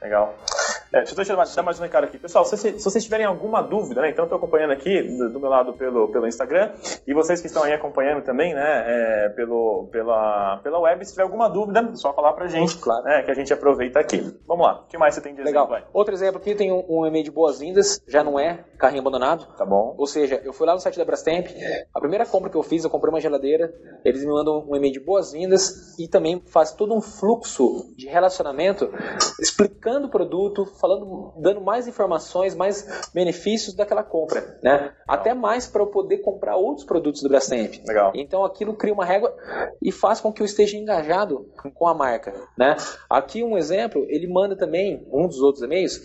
[0.00, 0.34] Legal.
[0.92, 2.18] É, deixa eu dar mais um recado aqui.
[2.18, 5.50] Pessoal, se, se vocês tiverem alguma dúvida, né, então estou acompanhando aqui do, do, meu
[5.50, 6.72] lado pelo, pelo Instagram
[7.06, 11.24] e vocês que estão aí acompanhando também, né, é, pelo, pela, pela web, se tiver
[11.24, 13.04] alguma dúvida, é só falar pra gente, claro.
[13.04, 14.38] né, que a gente aproveita aqui.
[14.46, 15.66] Vamos lá, o que mais você tem de Legal.
[15.66, 15.88] exemplo?
[15.92, 19.46] Outro exemplo aqui, tem um, um e-mail de boas-vindas, já não é carrinho abandonado.
[19.56, 19.94] Tá bom.
[19.98, 21.48] Ou seja, eu fui lá no site da Brastemp,
[21.92, 24.92] a primeira compra que eu fiz, eu comprei uma geladeira, eles me mandam um e-mail
[24.92, 28.88] de boas-vindas e também faz todo um fluxo de relacionamento
[29.40, 34.92] explicando o produto, falando, dando mais informações, mais benefícios daquela compra, né?
[35.06, 37.74] Até mais para eu poder comprar outros produtos do Brastemp.
[37.86, 38.12] Legal.
[38.14, 39.34] Então aquilo cria uma régua
[39.82, 42.76] e faz com que eu esteja engajado com a marca, né?
[43.08, 46.00] Aqui um exemplo, ele manda também um dos outros e-mails,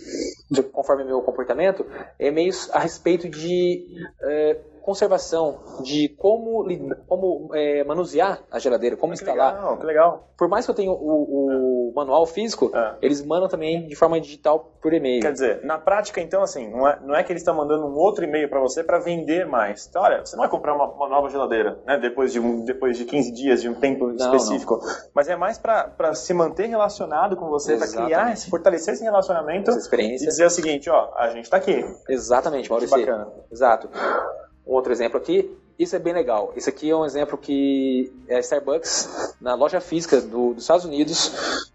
[0.72, 1.86] conforme meu comportamento,
[2.18, 3.86] e-mails a respeito de
[4.22, 6.66] é, conservação, de como,
[7.06, 9.54] como é, manusear a geladeira, como que instalar.
[9.54, 10.28] Legal, que legal.
[10.36, 12.96] Por mais que eu tenha o, o manual físico, é.
[13.00, 15.22] eles mandam também de forma digital por e-mail.
[15.22, 17.94] Quer dizer, na prática, então, assim, não é, não é que eles estão mandando um
[17.94, 19.86] outro e-mail para você para vender mais.
[19.86, 22.98] Então, olha, você não vai comprar uma, uma, nova geladeira, né, depois de, um, depois
[22.98, 24.78] de 15 dias, de um tempo não, específico.
[24.82, 24.94] Não.
[25.14, 30.16] Mas é mais para se manter relacionado com você, para criar, fortalecer esse relacionamento e
[30.16, 31.84] dizer o seguinte, ó, a gente está aqui.
[32.08, 32.96] Exatamente, Maurício.
[32.96, 33.28] Que bacana.
[33.50, 33.88] Exato.
[34.66, 36.52] Um outro exemplo aqui, isso é bem legal.
[36.56, 41.26] Esse aqui é um exemplo que é Starbucks, na loja física do, dos Estados Unidos,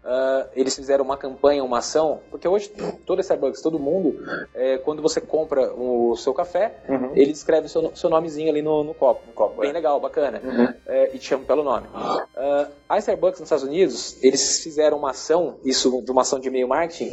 [0.02, 2.72] uh, eles fizeram uma campanha, uma ação, porque hoje
[3.04, 4.18] toda Starbucks, todo mundo,
[4.54, 7.12] é, quando você compra o seu café, uhum.
[7.14, 9.26] ele escreve o seu, seu nomezinho ali no, no copo.
[9.26, 9.72] No copo bem é.
[9.72, 10.40] legal, bacana.
[10.42, 10.74] Uhum.
[10.86, 11.86] É, e te chama pelo nome.
[11.88, 16.48] Uh, a Starbucks nos Estados Unidos, eles fizeram uma ação, isso de uma ação de
[16.48, 17.12] e-mail marketing,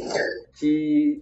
[0.58, 1.20] que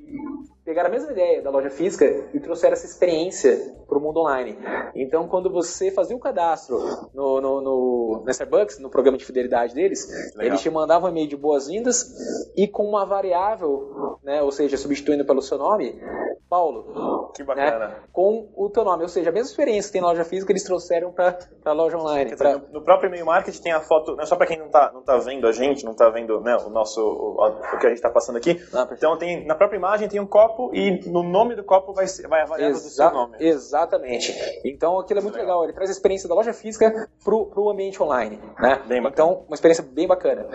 [0.64, 4.58] pegaram a mesma ideia da loja física e trouxeram essa experiência para o mundo online.
[4.94, 6.78] Então, quando você fazia o cadastro
[7.12, 10.46] no, no, no, no Starbucks, no programa de fidelidade deles, Legal.
[10.46, 15.24] eles te mandavam um e-mail de boas-vindas e com uma variável, né, ou seja, substituindo
[15.24, 16.00] pelo seu nome,
[16.48, 17.32] Paulo.
[17.34, 17.88] Que bacana.
[17.88, 19.02] Né, com o teu nome.
[19.02, 21.98] Ou seja, a mesma experiência que tem na loja física, eles trouxeram para a loja
[21.98, 22.36] online.
[22.36, 22.58] Pra...
[22.70, 25.18] no, próprio e-mail marketing tem a foto, né, só para quem não está não tá
[25.18, 28.10] vendo a gente, não está vendo né, o nosso o, o, que a gente está
[28.10, 28.60] passando aqui.
[28.72, 32.06] Ah, então, tem, na própria imagem tem um copo e no nome do copo vai,
[32.28, 33.36] vai a variável Exa do seu nome.
[33.40, 34.34] Exatamente.
[34.64, 35.44] Então, aquilo é muito legal.
[35.44, 35.64] legal.
[35.64, 38.38] Ele traz a experiência da loja física para o ambiente online.
[38.58, 38.80] Né?
[39.08, 40.46] então, uma experiência bem bacana.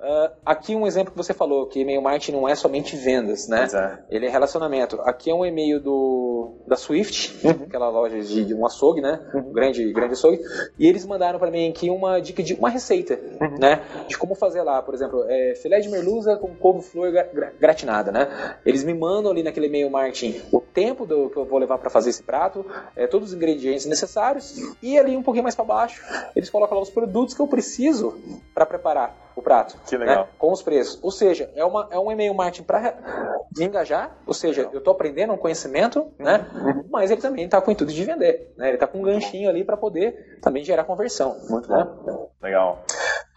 [0.00, 3.68] Uh, aqui um exemplo que você falou, que e-mail marketing não é somente vendas, né?
[3.72, 4.16] É.
[4.16, 5.00] Ele é relacionamento.
[5.02, 7.64] Aqui é um e-mail do, da Swift, uhum.
[7.66, 9.20] aquela loja de, de um açougue, né?
[9.34, 9.52] Uhum.
[9.52, 10.40] Grande, grande açougue.
[10.78, 13.58] E eles mandaram para mim aqui uma dica de uma receita, uhum.
[13.58, 13.82] né?
[14.06, 17.12] De como fazer lá, por exemplo, é, filé de merluza com couve-flor
[17.58, 18.56] gratinada, né?
[18.64, 21.90] Eles me mandam ali naquele e-mail marketing o tempo do, que eu vou levar para
[21.90, 26.02] fazer esse prato, é, todos os ingredientes necessários e ali um pouquinho mais para baixo
[26.34, 28.18] eles colocam lá os produtos que eu preciso
[28.54, 29.78] para preparar o prato.
[29.86, 30.24] Que legal.
[30.24, 30.98] Né, com os preços.
[31.02, 32.94] Ou seja, é, uma, é um e-mail marketing para
[33.56, 34.74] me engajar, ou seja, legal.
[34.74, 36.46] eu estou aprendendo um conhecimento, né?
[36.54, 36.84] Uhum.
[36.90, 38.52] Mas ele também está com o intuito de vender.
[38.56, 38.68] Né?
[38.68, 41.36] Ele está com um ganchinho ali para poder também gerar conversão.
[41.48, 41.86] Muito né?
[42.04, 42.30] bom.
[42.42, 42.84] Legal.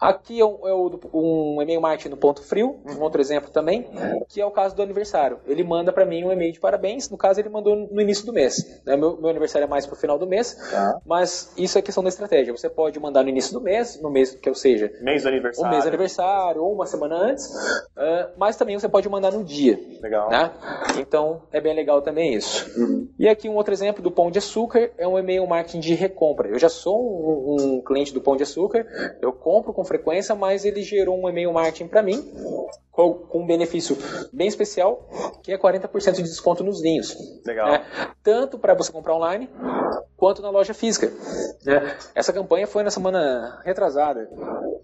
[0.02, 0.74] Aqui é, um, é
[1.14, 3.88] um e-mail marketing no ponto frio, um outro exemplo também,
[4.28, 5.38] que é o caso do aniversário.
[5.46, 8.32] Ele manda para mim um e-mail de parabéns, no caso ele mandou no início do
[8.32, 8.82] mês.
[8.84, 8.96] Né?
[8.96, 11.00] Meu, meu aniversário é mais pro final do mês, tá.
[11.06, 12.52] mas isso é questão da estratégia.
[12.52, 14.92] Você pode mandar no início do mês, no mês que eu seja.
[15.00, 15.68] Mês do aniversário.
[15.68, 19.44] Um mês do aniversário, ou uma semana antes, uh, mas também você pode mandar no
[19.44, 19.78] dia.
[20.02, 20.28] Legal.
[20.30, 20.50] Né?
[20.98, 22.68] Então é bem legal também isso.
[22.76, 23.08] Uhum.
[23.16, 26.48] E aqui um outro exemplo do Pão de Açúcar é um e-mail marketing de recompra.
[26.48, 28.84] Eu já sou um, um cliente do Pão de Açúcar,
[29.22, 32.24] eu compro com frequência, mas ele gerou um e-mail marketing para mim
[32.92, 33.96] com, um benefício
[34.32, 35.08] bem especial,
[35.42, 37.16] que é 40% de desconto nos vinhos.
[37.44, 37.72] Legal.
[37.72, 37.86] Né?
[38.22, 39.48] Tanto para você comprar online,
[40.16, 41.10] quanto na loja física.
[41.64, 41.96] Né?
[42.14, 44.28] Essa campanha foi na semana retrasada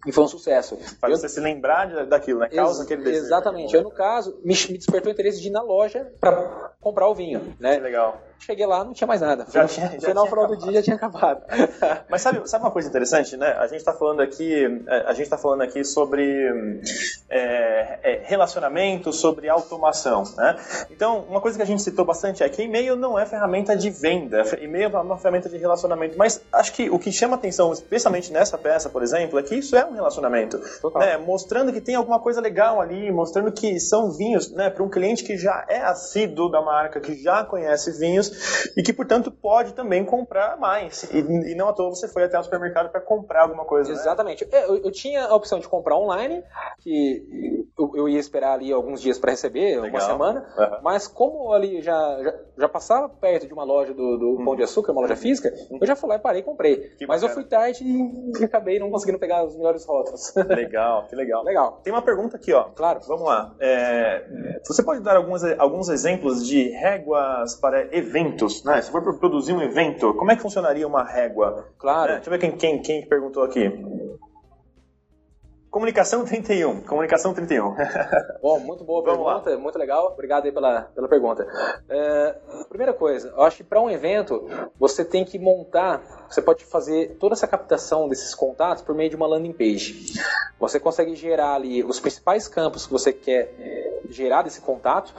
[0.07, 0.77] e foi um sucesso.
[1.01, 1.19] Faz eu...
[1.19, 2.49] você se lembrar daquilo, né?
[2.49, 3.27] Causa aquele desejo.
[3.27, 3.75] Exatamente.
[3.75, 7.15] Eu, no caso, me, me despertou o interesse de ir na loja para comprar o
[7.15, 7.55] vinho.
[7.61, 7.77] Né?
[7.77, 8.21] Que legal.
[8.41, 9.47] Cheguei lá, não tinha mais nada.
[9.53, 11.43] Já tinha, no final, final do dia já tinha acabado.
[12.09, 13.53] Mas sabe, sabe uma coisa interessante, né?
[13.59, 16.81] A gente está falando aqui, é, a gente está falando aqui sobre
[17.29, 20.57] é, é, relacionamento, sobre automação, né?
[20.91, 23.91] Então, uma coisa que a gente citou bastante é que e-mail não é ferramenta de
[23.91, 26.17] venda, e-mail é uma ferramenta de relacionamento.
[26.17, 29.77] Mas acho que o que chama atenção, especialmente nessa peça, por exemplo, é que isso
[29.77, 30.61] é um relacionamento,
[30.97, 31.17] né?
[31.17, 34.71] Mostrando que tem alguma coisa legal ali, mostrando que são vinhos, né?
[34.71, 38.93] Para um cliente que já é assíduo da marca, que já conhece vinhos e que,
[38.93, 41.05] portanto, pode também comprar mais.
[41.13, 43.93] E, e não à toa você foi até o supermercado para comprar alguma coisa.
[43.93, 43.99] Né?
[43.99, 44.45] Exatamente.
[44.45, 44.65] Né?
[44.65, 46.43] Eu, eu, tinha a opção de comprar online,
[46.81, 49.89] que eu, eu ia esperar ali alguns dias para receber, Legal.
[49.89, 50.79] uma semana, uhum.
[50.83, 54.45] mas como ali já, já, já, passava perto de uma loja do, do uhum.
[54.45, 55.79] Pão de Açúcar, uma loja física, uhum.
[55.81, 56.77] eu já fui lá e parei e comprei.
[56.99, 57.31] Que mas bacana.
[57.31, 60.35] eu fui tarde e acabei não conseguindo pegar os melhores rótulos.
[60.49, 61.45] Legal, que legal.
[61.45, 61.81] Legal.
[61.83, 62.65] Tem uma pergunta aqui, ó.
[62.75, 63.01] Claro.
[63.07, 63.55] Vamos lá.
[63.61, 68.19] É, você pode dar alguns, alguns exemplos de réguas para eventos?
[68.19, 68.81] eventos, né?
[68.83, 71.67] Se for produzir um evento, como é que funcionaria uma régua?
[71.79, 72.13] Claro.
[72.13, 73.71] É, deixa eu ver quem, quem, quem perguntou aqui.
[75.79, 76.81] Comunicação 31.
[76.81, 77.77] Comunicação 31.
[78.43, 80.09] Bom, muito boa pergunta, muito legal.
[80.13, 81.47] Obrigado aí pela, pela pergunta.
[81.89, 82.35] É,
[82.69, 87.17] primeira coisa, eu acho que para um evento você tem que montar, você pode fazer
[87.19, 90.15] toda essa captação desses contatos por meio de uma landing page.
[90.59, 93.55] Você consegue gerar ali os principais campos que você quer
[94.09, 95.15] gerar desse contato,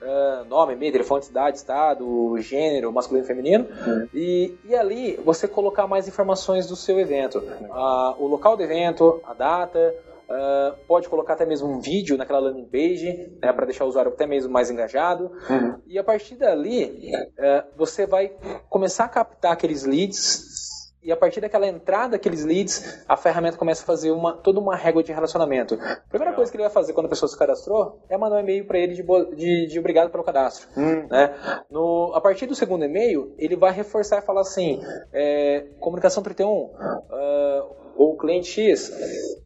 [0.00, 4.08] uh, nome, e-mail, telefone, cidade, estado, gênero, masculino e feminino, uhum.
[4.14, 9.20] e, e ali você colocar mais informações do seu evento, uh, o local do evento,
[9.24, 9.94] a data,
[10.30, 14.12] Uh, pode colocar até mesmo um vídeo naquela landing page, né, para deixar o usuário
[14.12, 15.32] até mesmo mais engajado.
[15.50, 15.74] Uhum.
[15.88, 18.30] E a partir dali, uh, você vai
[18.68, 20.49] começar a captar aqueles leads
[21.02, 24.76] e a partir daquela entrada daqueles leads, a ferramenta começa a fazer uma, toda uma
[24.76, 25.74] régua de relacionamento.
[25.74, 28.40] A primeira coisa que ele vai fazer quando a pessoa se cadastrou é mandar um
[28.40, 29.02] e-mail para ele de,
[29.36, 30.68] de, de, obrigado pelo cadastro.
[30.76, 31.06] Hum.
[31.10, 31.34] Né?
[31.70, 34.82] No, a partir do segundo e-mail, ele vai reforçar e falar assim:
[35.12, 38.90] é, comunicação 31, uh, ou cliente X,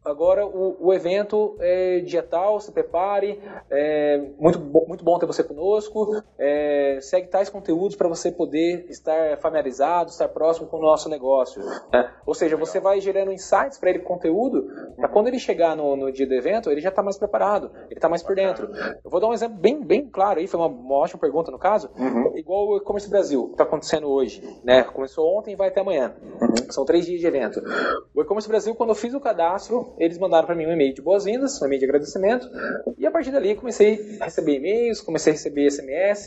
[0.04, 5.42] agora o, o evento é dia tal, se prepare, é muito, muito bom ter você
[5.42, 11.08] conosco, é, segue tais conteúdos para você poder estar familiarizado, estar próximo com o nosso
[11.08, 11.62] negócio.
[11.92, 12.10] Né?
[12.26, 16.12] Ou seja, você vai gerando insights para ele conteúdo, para quando ele chegar no, no,
[16.12, 18.70] dia do evento, ele já está mais preparado, ele está mais por dentro.
[19.04, 21.58] Eu vou dar um exemplo bem, bem claro aí, foi uma, uma ótima pergunta no
[21.58, 22.36] caso, uhum.
[22.36, 24.42] igual o e-commerce Brasil, que está acontecendo hoje.
[24.62, 24.82] Né?
[24.84, 26.14] Começou ontem e vai até amanhã.
[26.40, 26.70] Uhum.
[26.70, 27.60] São três dias de evento.
[28.14, 31.00] O e-commerce Brasil, quando eu fiz o cadastro, eles mandaram para mim um e-mail de
[31.00, 32.50] boas-vindas, um e-mail de agradecimento,
[32.98, 36.26] e a partir dali comecei a receber e-mails, comecei a receber SMS,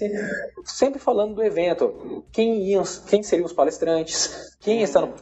[0.64, 5.14] sempre falando do evento, quem, iam, quem seriam os palestrantes, quem está no,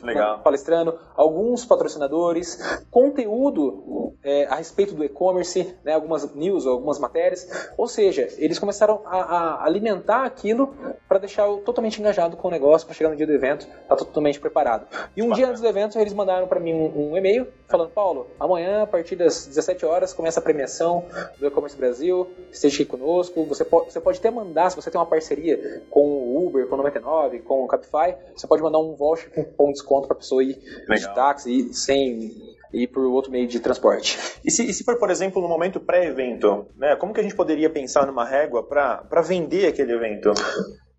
[0.43, 2.59] palestrando, alguns patrocinadores,
[2.91, 9.01] conteúdo é, a respeito do e-commerce, né, algumas news, algumas matérias, ou seja, eles começaram
[9.05, 10.75] a, a alimentar aquilo
[11.07, 13.95] para deixar eu totalmente engajado com o negócio, para chegar no dia do evento, tá
[13.95, 14.87] totalmente preparado.
[15.15, 18.83] E um dia antes do evento, eles mandaram para mim um e-mail falando, Paulo, amanhã
[18.83, 21.05] a partir das 17 horas começa a premiação
[21.39, 24.99] do E-Commerce Brasil, esteja aqui conosco, você pode, você pode até mandar, se você tem
[24.99, 28.95] uma parceria com o Uber, com o 99, com o Capify, você pode mandar um
[28.95, 30.57] voucher com um desconto para a pessoa ir
[30.87, 30.97] Legal.
[30.97, 34.17] de táxi sem ir por outro meio de transporte.
[34.43, 37.35] E se, e se for, por exemplo, no momento pré-evento, né, como que a gente
[37.35, 40.33] poderia pensar numa régua para vender aquele evento?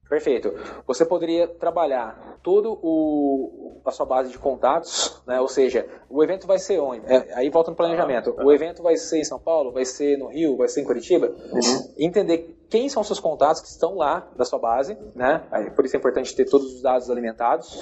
[0.08, 0.54] Perfeito.
[0.86, 5.40] Você poderia trabalhar todo o a sua base de contatos, né?
[5.40, 7.06] Ou seja, o evento vai ser onde?
[7.06, 8.34] É, aí volta no planejamento.
[8.42, 11.28] O evento vai ser em São Paulo, vai ser no Rio, vai ser em Curitiba.
[11.28, 11.94] Uhum.
[11.96, 15.42] Entender quem são seus contatos que estão lá da sua base, né?
[15.76, 17.78] Por isso é importante ter todos os dados alimentados.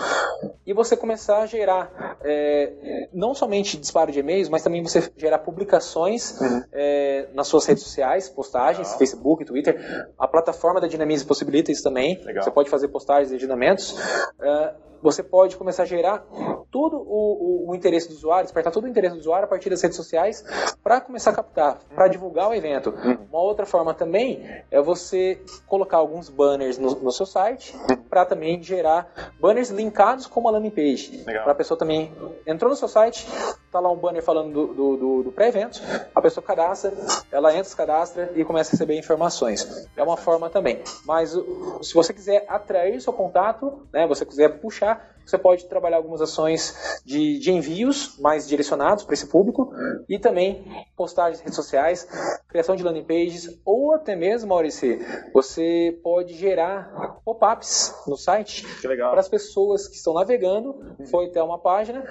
[0.66, 5.38] E você começar a gerar é, não somente disparo de e-mails, mas também você gerar
[5.38, 6.62] publicações uhum.
[6.72, 8.98] é, nas suas redes sociais, postagens, Legal.
[8.98, 10.12] Facebook, Twitter.
[10.18, 12.22] A plataforma da Dinamize possibilita isso também.
[12.24, 12.44] Legal.
[12.44, 13.96] Você pode fazer postagens e agendamentos.
[14.40, 16.24] É, você pode começar a gerar
[16.70, 19.68] todo o, o, o, interesse do usuário, despertar todo o interesse do usuário a partir
[19.68, 20.42] das redes sociais
[20.82, 22.94] para começar a captar, para divulgar o evento.
[23.30, 27.76] Uma outra forma também é você colocar alguns banners no, no seu site
[28.08, 31.22] para também gerar banners linkados com uma landing page.
[31.24, 32.10] Para a pessoa também
[32.46, 33.26] entrou no seu site,
[33.70, 35.82] tá lá um banner falando do, do, do, do pré-evento,
[36.14, 36.94] a pessoa cadastra,
[37.30, 39.86] ela entra, se cadastra e começa a receber informações.
[39.94, 40.82] É uma forma também.
[41.04, 41.36] Mas
[41.82, 44.93] se você quiser atrair seu contato, né, você quiser puxar
[45.24, 49.72] você pode trabalhar algumas ações de, de envios mais direcionados para esse público
[50.08, 52.06] e também postagens em redes sociais,
[52.48, 54.98] criação de landing pages ou até mesmo, Maurício,
[55.32, 61.58] você pode gerar pop-ups no site para as pessoas que estão navegando, foi até uma
[61.58, 62.04] página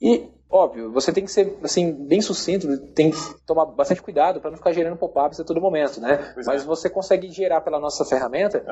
[0.00, 4.50] e óbvio, você tem que ser assim bem sucinto, tem que tomar bastante cuidado para
[4.50, 6.32] não ficar gerando pop-ups a todo momento, né?
[6.34, 6.50] Pois é.
[6.50, 8.62] Mas você consegue gerar pela nossa ferramenta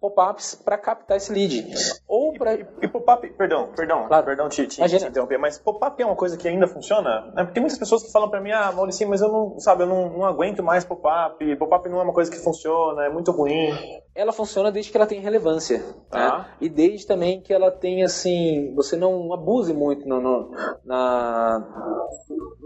[0.00, 1.72] pop-ups para captar esse lead
[2.08, 4.26] ou para E pop-up, perdão, perdão, Claro.
[4.26, 7.26] perdão te, te, te interromper, mas pop-up é uma coisa que ainda funciona?
[7.34, 7.44] Né?
[7.44, 9.86] Porque tem muitas pessoas que falam pra mim, ah, Mauricinho, mas eu não, sabe, eu
[9.86, 13.70] não, não aguento mais pop-up, pop-up não é uma coisa que funciona, é muito ruim.
[14.14, 16.18] Ela funciona desde que ela tem relevância, Tá.
[16.38, 16.46] né?
[16.60, 20.50] E desde também que ela tem assim, você não abuse muito no, no-
[20.84, 21.66] na,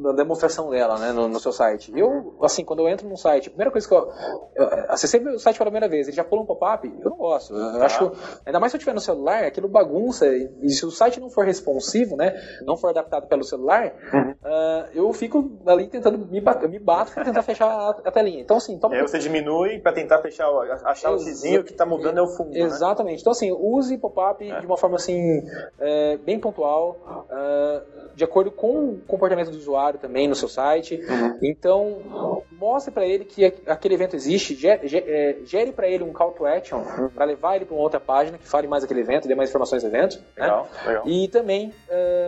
[0.02, 1.92] na demonstração dela, né, no, no seu site.
[1.96, 4.09] Eu, assim, quando eu entro num site, a primeira coisa que eu,
[4.56, 7.54] eu acessei o site pela primeira vez, ele já pula um pop-up, eu não gosto.
[7.54, 7.87] Eu Tá.
[7.87, 8.12] acho,
[8.44, 11.44] ainda mais se eu tiver no celular, aquilo bagunça e se o site não for
[11.44, 12.35] responsivo, né,
[12.66, 14.35] não for adaptado pelo celular, Uhum.
[14.44, 18.40] ah, eu fico ali tentando me me bato pra tentar fechar a, a telinha.
[18.40, 20.46] Então, assim, toma E aí você diminui pra tentar fechar,
[20.85, 21.18] achar o
[21.59, 22.61] o que tá mudando é o fundo, né?
[22.61, 23.20] Exatamente.
[23.20, 25.42] Então, assim, use pop-up de uma forma assim,
[25.79, 27.83] é, bem pontual, é,
[28.14, 30.94] de acordo com o comportamento do usuário também no seu site.
[31.09, 31.38] Uhum.
[31.42, 36.46] Então, mostre para ele que aquele evento existe, é, gere para ele um call to
[36.46, 37.09] action Uhum.
[37.11, 39.83] para levar ele para uma outra página que fale mais daquele evento, dê mais informações
[39.83, 40.18] do evento.
[40.37, 40.44] né?
[40.44, 41.03] Legal, legal.
[41.07, 41.72] E também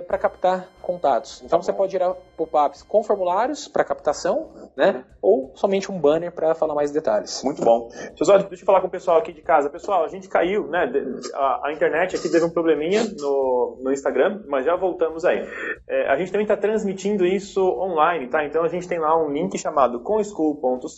[0.06, 1.42] para captar contatos.
[1.44, 5.04] Então Tá você pode gerar pop-ups com formulários para captação, né?
[5.20, 7.42] Ou somente um banner para falar mais detalhes.
[7.42, 7.90] Muito bom.
[8.18, 9.70] Pessoal, deixa eu falar com o pessoal aqui de casa.
[9.70, 10.90] Pessoal, a gente caiu, né?
[11.34, 15.46] A, a internet aqui teve um probleminha no, no Instagram, mas já voltamos aí.
[15.88, 18.44] É, a gente também está transmitindo isso online, tá?
[18.44, 20.88] Então a gente tem lá um link chamado conschool.co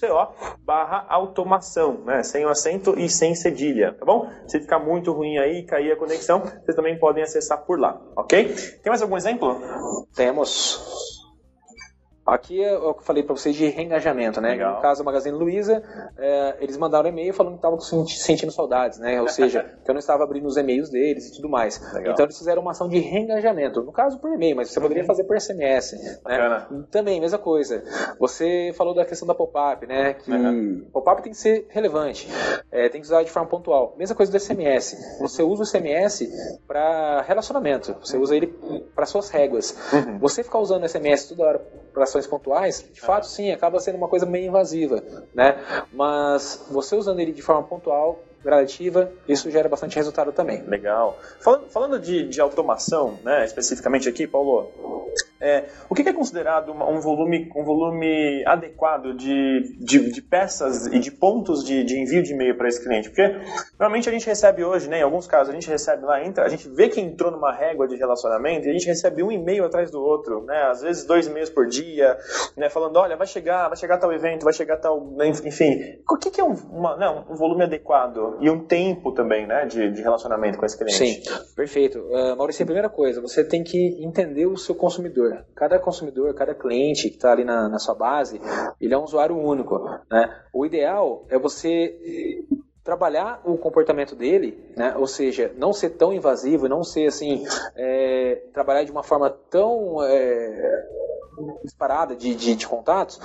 [0.64, 2.22] barra automação, né?
[2.22, 4.30] Sem o acento e sem cedilha, tá bom?
[4.46, 8.54] Se ficar muito ruim aí, cair a conexão, vocês também podem acessar por lá, ok?
[8.82, 9.60] Tem mais algum exemplo?
[10.16, 11.19] Temos.
[12.30, 14.50] Aqui é o que eu falei para vocês de reengajamento, né?
[14.50, 14.76] Legal.
[14.76, 15.82] No caso da Magazine Luiza,
[16.18, 19.20] é, eles mandaram um e-mail falando que estavam senti- sentindo saudades, né?
[19.20, 21.80] Ou seja, que eu não estava abrindo os e-mails deles e tudo mais.
[21.92, 22.12] Legal.
[22.12, 23.82] Então eles fizeram uma ação de reengajamento.
[23.82, 25.92] No caso por e-mail, mas você poderia fazer por SMS.
[26.24, 26.66] Né?
[26.90, 27.82] Também, mesma coisa.
[28.18, 30.14] Você falou da questão da pop-up, né?
[30.14, 30.86] Que Uhum.
[30.92, 32.28] pop-up tem que ser relevante.
[32.70, 33.94] É, tem que usar de forma pontual.
[33.98, 34.96] Mesma coisa do SMS.
[35.20, 36.28] Você usa o SMS
[36.66, 37.94] para relacionamento.
[38.00, 38.46] Você usa ele
[38.94, 39.76] para suas réguas.
[39.92, 40.18] Uhum.
[40.18, 41.58] Você ficar usando SMS toda hora
[41.92, 45.02] para ações pontuais, de fato, sim, acaba sendo uma coisa meio invasiva,
[45.34, 45.58] né?
[45.92, 50.62] Mas você usando ele de forma pontual, gradativa, isso gera bastante resultado também.
[50.62, 51.18] Legal.
[51.40, 54.70] Falando, falando de, de automação, né, especificamente aqui, Paulo,
[55.40, 60.98] é, o que é considerado um volume, um volume adequado de, de, de peças e
[60.98, 63.08] de pontos de, de envio de e-mail para esse cliente?
[63.08, 63.26] Porque
[63.78, 66.48] normalmente a gente recebe hoje, né, em alguns casos, a gente recebe lá, entra, a
[66.48, 69.90] gente vê que entrou numa régua de relacionamento e a gente recebe um e-mail atrás
[69.90, 72.18] do outro, né, às vezes dois e-mails por dia,
[72.56, 76.00] né, falando, olha, vai chegar, vai chegar tal evento, vai chegar tal, né, enfim.
[76.08, 79.64] O que que é um, uma, né, um volume adequado e um tempo também, né,
[79.64, 80.96] de, de relacionamento com esse cliente?
[80.96, 81.98] Sim, perfeito.
[81.98, 85.29] Uh, Maurício, a primeira coisa, você tem que entender o seu consumidor.
[85.54, 88.40] Cada consumidor, cada cliente que está ali na, na sua base,
[88.80, 89.78] ele é um usuário único.
[90.10, 90.34] Né?
[90.52, 92.44] O ideal é você
[92.82, 94.94] trabalhar o comportamento dele, né?
[94.96, 97.44] ou seja, não ser tão invasivo, não ser assim,
[97.76, 100.88] é, trabalhar de uma forma tão é,
[101.62, 103.20] disparada de, de, de contatos,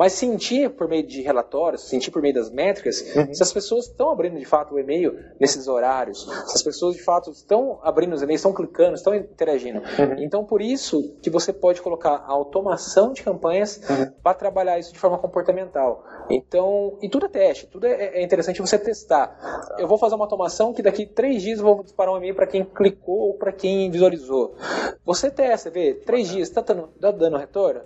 [0.00, 4.10] mas sentir por meio de relatórios, sentir por meio das métricas, se as pessoas estão
[4.10, 8.22] abrindo de fato o e-mail nesses horários, se as pessoas de fato estão abrindo os
[8.22, 9.82] e-mails, estão clicando, estão interagindo.
[10.16, 13.78] Então, por isso que você pode colocar a automação de campanhas
[14.22, 16.02] para trabalhar isso de forma comportamental.
[16.30, 19.76] Então, e tudo é teste, tudo é, é interessante você testar.
[19.76, 22.46] Eu vou fazer uma automação que daqui três dias eu vou disparar um e-mail para
[22.46, 24.54] quem clicou ou para quem visualizou.
[25.04, 27.82] Você testa, vê, três dias, tá dando, tá dando retorno?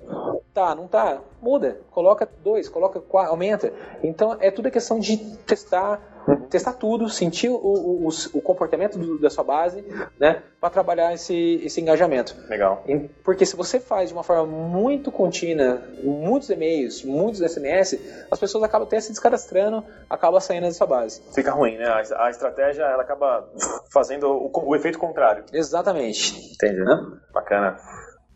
[0.54, 1.20] Tá, não tá?
[1.44, 3.70] Muda, coloca dois, coloca quatro, aumenta.
[4.02, 6.00] Então é tudo questão de testar,
[6.48, 9.84] testar tudo, sentir o, o, o, o comportamento do- da sua base,
[10.18, 12.34] né, para trabalhar esse, esse engajamento.
[12.48, 12.82] Legal.
[13.22, 18.64] Porque se você faz de uma forma muito contínua, muitos e-mails, muitos SMS, as pessoas
[18.64, 21.20] acabam até se descadastrando, acabam saindo da sua base.
[21.34, 21.84] Fica ruim, né?
[21.86, 23.46] A, a estratégia ela acaba
[23.92, 25.44] fazendo o, o efeito contrário.
[25.52, 26.54] Exatamente.
[26.54, 26.80] Entendi.
[26.82, 27.06] Né?
[27.34, 27.76] Bacana.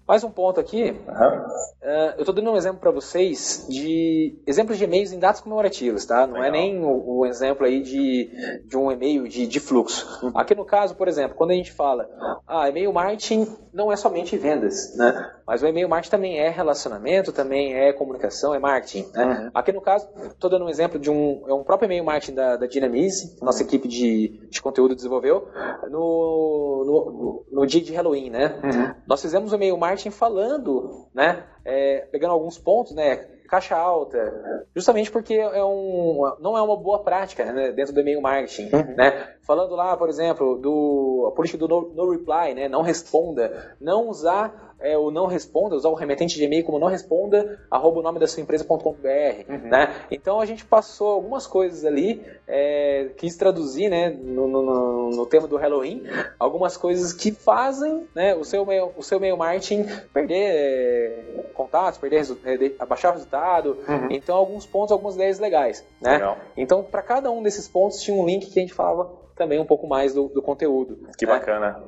[0.08, 1.46] Mais um ponto aqui, Aham.
[1.82, 6.06] Uh, eu estou dando um exemplo para vocês de exemplos de e-mails em datas comemorativas,
[6.06, 6.26] tá?
[6.26, 6.52] Não é Legal.
[6.52, 8.30] nem o, o exemplo aí de,
[8.64, 10.06] de um e-mail de, de fluxo.
[10.22, 10.32] Uhum.
[10.34, 12.08] Aqui no caso, por exemplo, quando a gente fala,
[12.46, 15.30] ah, e-mail marketing não é somente vendas, né?
[15.46, 19.24] Mas o e-mail marketing também é relacionamento, também é comunicação, é marketing, né?
[19.24, 19.50] Uhum.
[19.54, 22.56] Aqui no caso, estou dando um exemplo de um, é um próprio e-mail marketing da,
[22.56, 25.48] da Dynamize, nossa equipe de, de conteúdo desenvolveu,
[25.90, 28.58] no, no, no dia de Halloween, né?
[28.64, 28.94] Uhum.
[29.06, 33.16] Nós fizemos o e-mail marketing falando, né, é, pegando alguns pontos, né,
[33.48, 38.20] caixa alta, justamente porque é um, não é uma boa prática né, dentro do e-mail
[38.20, 38.70] marketing.
[38.72, 38.94] Uhum.
[38.94, 39.34] Né?
[39.48, 42.68] Falando lá, por exemplo, do a política do no, no reply, né?
[42.68, 46.86] não responda, não usar é, o não responda, usar o remetente de e-mail como não
[46.86, 49.68] responda, arroba o nome da sua empresa.com.br, uhum.
[49.70, 49.94] né?
[50.10, 55.48] Então a gente passou algumas coisas ali, é, quis traduzir, né, no, no, no, tema
[55.48, 56.02] do Halloween,
[56.38, 61.98] algumas coisas que fazem, né, o seu mail, o seu mail marketing perder é, contatos,
[61.98, 63.78] perder é, abaixar o resultado.
[63.88, 64.08] Uhum.
[64.10, 66.12] Então alguns pontos, algumas ideias legais, né?
[66.12, 66.36] Legal.
[66.54, 69.64] Então para cada um desses pontos tinha um link que a gente falava também um
[69.64, 70.98] pouco mais do, do conteúdo.
[71.16, 71.32] Que né?
[71.32, 71.82] bacana.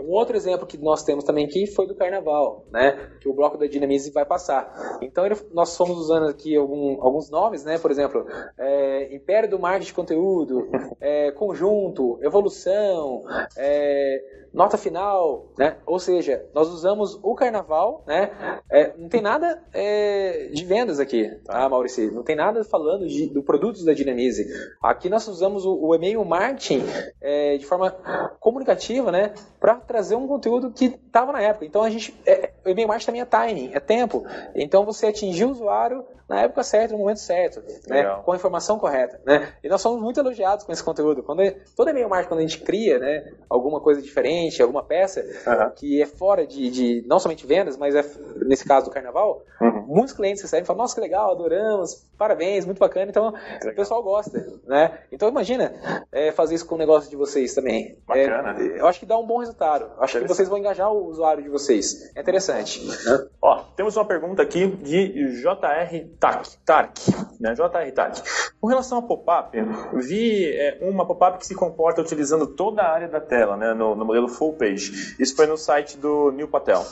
[0.00, 3.10] Um outro exemplo que nós temos também aqui foi do Carnaval, né?
[3.20, 4.98] Que o bloco da Dinamize vai passar.
[5.00, 7.78] Então ele, nós fomos usando aqui algum, alguns nomes, né?
[7.78, 8.26] Por exemplo,
[8.58, 10.68] é, Império do Marketing de Conteúdo,
[11.00, 13.22] é, Conjunto, Evolução,
[13.56, 14.22] é,
[14.54, 15.76] nota final, né?
[15.84, 18.30] Ou seja, nós usamos o carnaval, né?
[18.70, 22.12] É, não tem nada é, de vendas aqui, tá, Maurício?
[22.12, 24.46] Não tem nada falando de, do produtos da Dinamize.
[24.80, 26.84] Aqui nós usamos o, o e-mail marketing
[27.20, 27.90] é, de forma
[28.38, 29.34] comunicativa, né?
[29.58, 31.64] Para trazer um conteúdo que estava na época.
[31.64, 34.24] Então a gente, é, o e-mail marketing também é timing, é tempo.
[34.54, 38.04] Então você atingir o usuário na época certa, no momento certo, né?
[38.24, 39.20] com a informação correta.
[39.26, 39.52] Né?
[39.62, 41.22] E nós somos muito elogiados com esse conteúdo.
[41.22, 45.20] Quando é, todo e-mail marketing, quando a gente cria né, alguma coisa diferente, alguma peça
[45.20, 45.70] uhum.
[45.70, 48.04] que é fora de, de, não somente vendas, mas é,
[48.46, 49.84] nesse caso do carnaval, uhum.
[49.86, 53.10] muitos clientes recebem e falam, nossa, que legal, adoramos, parabéns, muito bacana.
[53.10, 54.44] Então, o pessoal gosta.
[54.66, 54.98] Né?
[55.12, 55.74] Então, imagina
[56.12, 57.98] é, fazer isso com o negócio de vocês também.
[58.06, 58.56] Bacana.
[58.58, 59.90] É, eu acho que dá um bom resultado.
[59.98, 62.10] Acho que vocês vão engajar o usuário de vocês.
[62.14, 62.84] É interessante.
[62.84, 63.26] Né?
[63.40, 66.98] Ó, temos uma pergunta aqui de JR TAC, TARC,
[67.40, 67.54] né?
[67.54, 68.22] JR TAC.
[68.60, 69.56] Com relação a pop-up,
[69.94, 73.74] vi é, uma pop-up que se comporta utilizando toda a área da tela, né?
[73.74, 75.16] no, no modelo full page.
[75.18, 76.84] Isso foi no site do Neil Patel.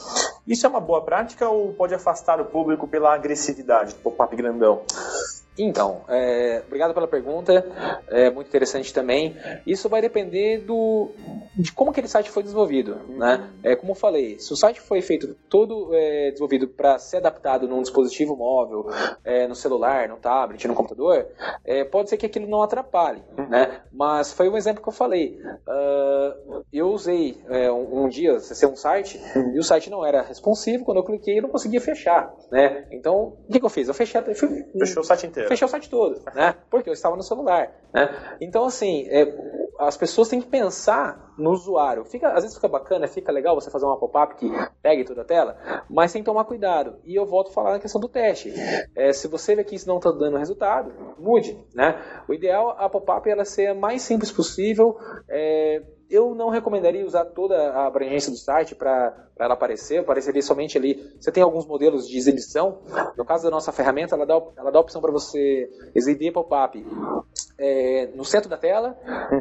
[0.46, 4.82] Isso é uma boa prática ou pode afastar o público pela agressividade do pop-up grandão?
[5.58, 7.66] Então, é, obrigado pela pergunta,
[8.08, 9.36] é muito interessante também.
[9.66, 11.10] Isso vai depender do,
[11.54, 13.50] de como aquele site foi desenvolvido, né?
[13.62, 17.68] É, como eu falei, se o site foi feito todo é, desenvolvido para ser adaptado
[17.68, 18.86] num dispositivo móvel,
[19.22, 21.26] é, no celular, no tablet, no computador,
[21.64, 23.82] é, pode ser que aquilo não atrapalhe, né?
[23.92, 25.38] Mas foi um exemplo que eu falei.
[25.68, 29.20] Uh, eu usei é, um, um, dia acessei um site
[29.54, 30.84] e o site não era responsivo.
[30.84, 32.86] Quando eu cliquei, eu não conseguia fechar, né?
[32.90, 33.88] Então, o que, que eu fiz?
[33.88, 35.48] Eu fechei, eu fui, fechou o site inteiro.
[35.48, 36.56] Fechei o site todo, né?
[36.70, 38.36] Porque eu estava no celular, né?
[38.40, 39.26] Então, assim, é,
[39.78, 42.04] as pessoas têm que pensar no usuário.
[42.04, 44.50] Fica, às vezes fica bacana, fica legal você fazer uma pop-up que
[44.82, 45.58] pegue toda a tela,
[45.90, 46.96] mas tem que tomar cuidado.
[47.04, 48.52] E eu volto a falar na questão do teste.
[48.96, 52.22] É, se você vê que isso não está dando resultado, mude, né?
[52.28, 54.96] O ideal a pop-up ela ser a mais simples possível.
[55.28, 55.82] É,
[56.12, 61.10] eu não recomendaria usar toda a abrangência do site para ela aparecer, apareceria somente ali.
[61.18, 62.80] Você tem alguns modelos de exibição.
[63.16, 66.84] No caso da nossa ferramenta, ela dá, ela dá a opção para você exibir pop-up
[67.58, 68.94] é, no centro da tela,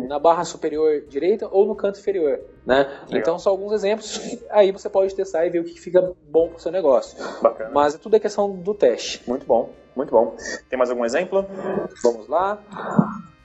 [0.07, 2.39] na barra superior direita ou no canto inferior.
[2.65, 2.89] Né?
[3.09, 4.39] Então, são alguns exemplos.
[4.49, 7.17] Aí você pode testar e ver o que fica bom para o seu negócio.
[7.41, 7.71] Bacana.
[7.73, 9.21] Mas é tudo é questão do teste.
[9.27, 10.37] Muito bom, muito bom.
[10.69, 11.45] Tem mais algum exemplo?
[12.01, 12.63] Vamos lá.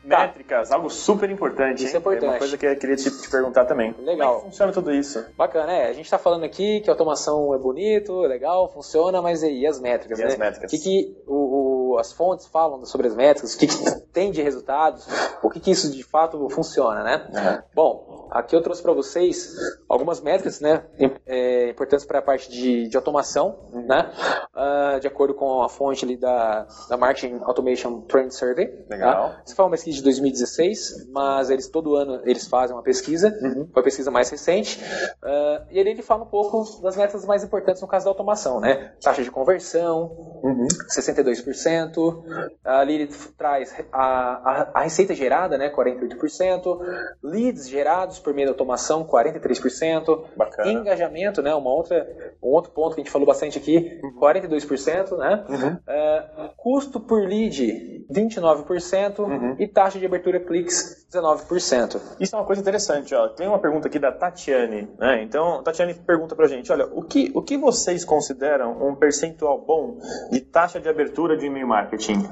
[0.06, 1.84] Métricas, algo super importante.
[1.84, 1.96] Isso hein?
[1.96, 2.24] é importante.
[2.24, 3.94] É uma coisa que eu queria te, te perguntar também.
[3.98, 4.34] Legal.
[4.34, 5.24] Como é funciona tudo isso?
[5.36, 5.88] Bacana, é.
[5.88, 9.66] A gente está falando aqui que a automação é bonito, é legal, funciona, mas e
[9.66, 10.28] as métricas, e né?
[10.28, 10.72] as métricas?
[10.72, 11.65] O que, que o, o,
[11.98, 15.06] as fontes falam sobre as métricas, o que, que tem de resultados,
[15.42, 17.26] o que, que isso de fato funciona, né?
[17.32, 17.62] Uhum.
[17.74, 19.54] Bom, aqui eu trouxe para vocês
[19.88, 20.84] algumas métricas, né,
[21.26, 23.86] é, importantes para a parte de, de automação, uhum.
[23.86, 24.10] né,
[24.54, 28.66] uh, de acordo com a fonte ali da, da Marketing Automation Trend Survey.
[28.66, 28.94] Tá?
[28.94, 29.28] Legal.
[29.28, 29.42] Tá?
[29.44, 33.68] Isso foi uma pesquisa de 2016, mas eles todo ano eles fazem uma pesquisa, uhum.
[33.72, 34.80] foi a pesquisa mais recente,
[35.22, 38.60] uh, e ali ele fala um pouco das métricas mais importantes no caso da automação,
[38.60, 40.66] né, taxa de conversão, uhum.
[40.90, 42.22] 62%, 48%,
[42.64, 46.78] a Lilith traz a, a, a receita gerada, né, 48%,
[47.22, 50.70] leads gerados por meio da automação, 43%, Bacana.
[50.70, 52.06] engajamento, né, uma outra,
[52.42, 54.20] um outro ponto que a gente falou bastante aqui, uhum.
[54.20, 55.72] 42%, né, uhum.
[55.74, 59.56] uh, custo por lead, 29%, uhum.
[59.58, 62.00] e taxa de abertura cliques, 19%.
[62.20, 63.28] Isso é uma coisa interessante, ó.
[63.28, 67.30] tem uma pergunta aqui da Tatiane, né, então Tatiane pergunta pra gente, olha, o que,
[67.34, 69.98] o que vocês consideram um percentual bom
[70.30, 72.26] de taxa de abertura de e-mail marketing?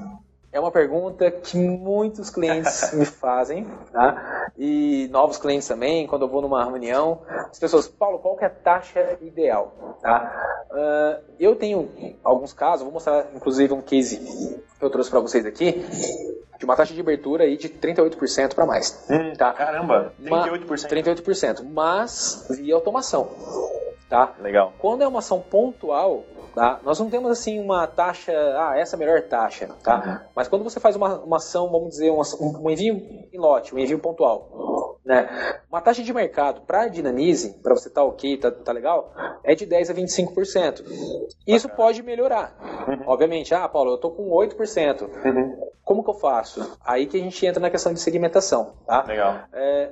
[0.51, 4.49] É uma pergunta que muitos clientes me fazem, tá?
[4.57, 8.47] E novos clientes também, quando eu vou numa reunião, as pessoas, Paulo, qual que é
[8.47, 9.99] a taxa ideal?
[10.01, 10.65] Tá?
[10.71, 11.91] Uh, eu tenho
[12.23, 14.19] alguns casos, vou mostrar inclusive um case
[14.79, 15.73] que eu trouxe para vocês aqui,
[16.57, 19.05] de uma taxa de abertura aí de 38% para mais.
[19.11, 19.53] Hum, tá?
[19.53, 20.89] Caramba, 38%.
[20.89, 23.29] 38%, mas via automação.
[24.09, 24.35] Tá?
[24.39, 24.73] Legal.
[24.79, 26.25] Quando é uma ação pontual,
[26.55, 26.79] tá?
[26.85, 29.97] Nós não temos assim uma taxa, ah, essa é a melhor taxa, tá?
[29.97, 30.29] Uhum.
[30.37, 32.97] Mas quando você faz uma, uma ação, vamos dizer, um, um envio
[33.33, 35.61] em lote, um envio pontual, né?
[35.71, 39.55] Uma taxa de mercado para Dinamize, para você estar tá ok, tá, tá legal, é
[39.55, 40.83] de 10 a 25%.
[41.47, 42.57] Isso pode melhorar.
[42.89, 43.05] Uhum.
[43.07, 45.03] Obviamente, ah, Paulo, eu tô com 8%.
[45.03, 45.75] Uhum.
[45.85, 46.79] Como que eu faço?
[46.83, 49.05] Aí que a gente entra na questão de segmentação, tá?
[49.07, 49.41] Legal.
[49.53, 49.91] É,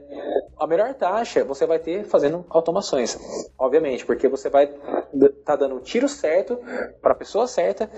[0.58, 3.18] a melhor taxa você vai ter fazendo automações,
[3.58, 6.58] obviamente, porque você vai estar tá dando o tiro certo
[7.02, 7.90] para a pessoa certa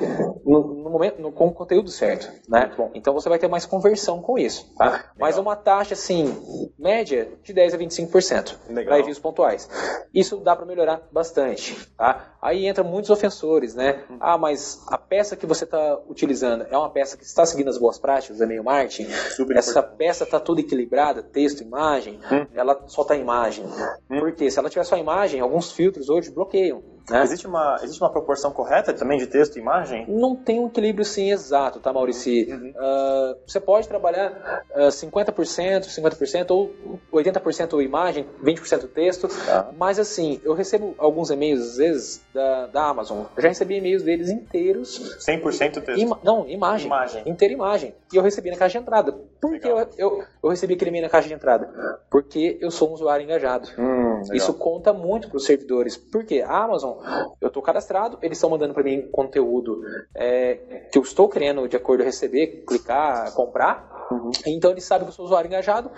[0.45, 2.73] no, no momento, no, com o conteúdo certo, né?
[2.77, 5.13] Bom, então você vai ter mais conversão com isso, tá?
[5.17, 9.69] Mas uma taxa assim média de 10 a 25% para envios pontuais.
[10.13, 12.35] Isso dá para melhorar bastante, tá?
[12.41, 14.05] Aí entra muitos ofensores, né?
[14.21, 17.79] Ah, mas a peça que você está utilizando é uma peça que está seguindo as
[17.79, 19.09] boas práticas do e-mail marketing?
[19.11, 19.97] Super Essa importante.
[19.99, 22.47] peça está tudo equilibrada, texto, imagem, Hum.
[22.55, 23.65] ela só está imagem.
[24.09, 26.83] Porque se ela tiver só imagem, alguns filtros hoje bloqueiam.
[27.09, 27.23] Né?
[27.23, 30.07] Existe uma, existe uma proporção correta também de texto e imagem?
[30.09, 32.49] Não tem um equilíbrio sim exato, tá, Maurici?
[32.77, 36.73] Ah, você pode trabalhar ah, 50%, 50% ou
[37.13, 39.71] 80% imagem, 20% texto, Tá.
[39.77, 43.25] mas assim, eu recebo alguns e-mails às vezes da, da Amazon.
[43.37, 45.99] Eu já recebi e-mails deles inteiros 100% texto.
[46.01, 46.87] Ima- não, imagem.
[46.87, 47.23] Imagem.
[47.27, 47.95] Inteira imagem.
[48.13, 49.13] E eu recebi na caixa de entrada.
[49.41, 51.69] Por que eu, eu, eu recebi aquele e-mail na caixa de entrada?
[52.11, 53.69] Porque eu sou um usuário engajado.
[53.79, 54.23] Hum.
[54.33, 55.97] Isso conta muito para os servidores.
[55.97, 56.94] Porque a Amazon,
[57.41, 59.81] eu estou cadastrado, eles estão mandando para mim conteúdo
[60.15, 64.07] é, que eu estou querendo, de acordo, receber, clicar, comprar.
[64.11, 64.31] Uhum.
[64.47, 65.91] Então eles sabem que eu sou usuário engajado.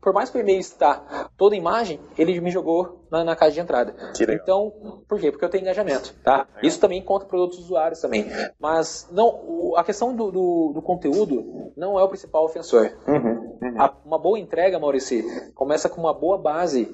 [0.00, 3.60] Por mais que o e-mail está toda imagem, ele me jogou na, na caixa de
[3.60, 3.94] entrada.
[4.34, 5.30] Então, por quê?
[5.30, 6.46] Porque eu tenho engajamento, tá?
[6.60, 8.26] Isso também conta para outros usuários também.
[8.58, 12.90] Mas não, a questão do, do, do conteúdo não é o principal ofensor.
[13.06, 13.80] Uhum, uhum.
[13.80, 15.22] A- uma boa entrega, Maurício,
[15.54, 16.92] começa com uma boa base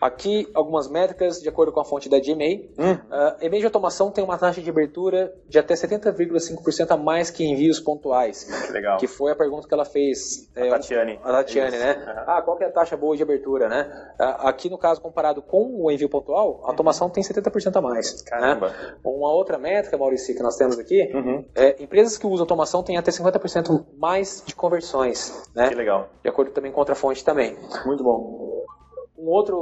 [0.00, 2.70] Aqui algumas métricas de acordo com a fonte da Gmail.
[2.78, 2.92] Hum.
[2.92, 7.44] Uh, e-mail de automação tem uma taxa de abertura de até 70,5% a mais que
[7.44, 8.44] envios pontuais.
[8.66, 8.98] Que legal.
[8.98, 10.48] Que foi a pergunta que ela fez.
[10.56, 11.20] A é, Tatiane.
[11.30, 11.84] A Tatiane, Isso.
[11.84, 11.92] né?
[12.06, 12.24] Aham.
[12.26, 14.12] Ah, qual que é a taxa boa de abertura, né?
[14.18, 18.22] Ah, Aqui no caso, comparado com o envio pontual, a automação tem 70% a mais.
[18.22, 18.68] Caramba.
[18.68, 18.94] Né?
[19.04, 21.44] Uma outra métrica, Maurício, que nós temos aqui, Uhum.
[21.54, 25.48] é empresas que usam automação têm até 50% mais de conversões.
[25.54, 25.68] Né?
[25.68, 26.08] Que legal.
[26.22, 27.56] De acordo também com outra fonte também.
[27.86, 28.50] Muito bom.
[29.18, 29.56] Um outro,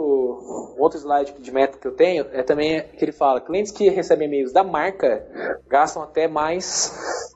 [0.78, 3.88] um outro slide de métrica que eu tenho é também que ele fala: clientes que
[3.90, 5.26] recebem e-mails da marca
[5.66, 6.92] gastam até mais,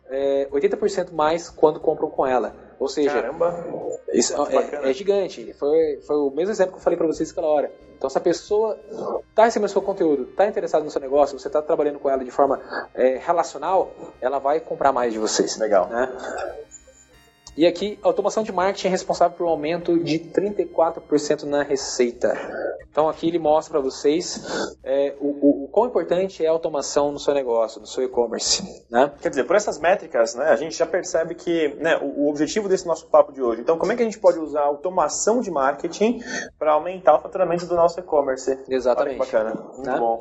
[0.09, 2.55] é, 80% mais quando compram com ela.
[2.79, 3.51] Ou seja, Caramba.
[4.13, 5.53] Isso é, é gigante.
[5.55, 7.73] Foi, foi o mesmo exemplo que eu falei para vocês aquela hora.
[7.97, 8.79] Então, se a pessoa
[9.31, 12.31] está recebendo seu conteúdo, está interessada no seu negócio, você está trabalhando com ela de
[12.31, 12.61] forma
[12.95, 15.57] é, relacional, ela vai comprar mais de vocês.
[15.57, 15.89] Legal.
[15.89, 16.13] né?
[17.57, 22.33] E aqui, a automação de marketing é responsável por um aumento de 34% na receita.
[22.91, 27.11] Então aqui ele mostra para vocês é, o, o, o quão importante é a automação
[27.11, 28.85] no seu negócio, no seu e-commerce.
[28.91, 29.11] Né?
[29.21, 32.69] Quer dizer, por essas métricas, né, a gente já percebe que né, o, o objetivo
[32.69, 33.63] desse nosso papo de hoje.
[33.63, 36.23] Então, como é que a gente pode usar a automação de marketing
[36.59, 38.59] para aumentar o faturamento do nosso e-commerce?
[38.69, 39.19] Exatamente.
[39.21, 39.55] Olha que bacana.
[39.75, 39.99] Muito Tá?
[39.99, 40.19] bom.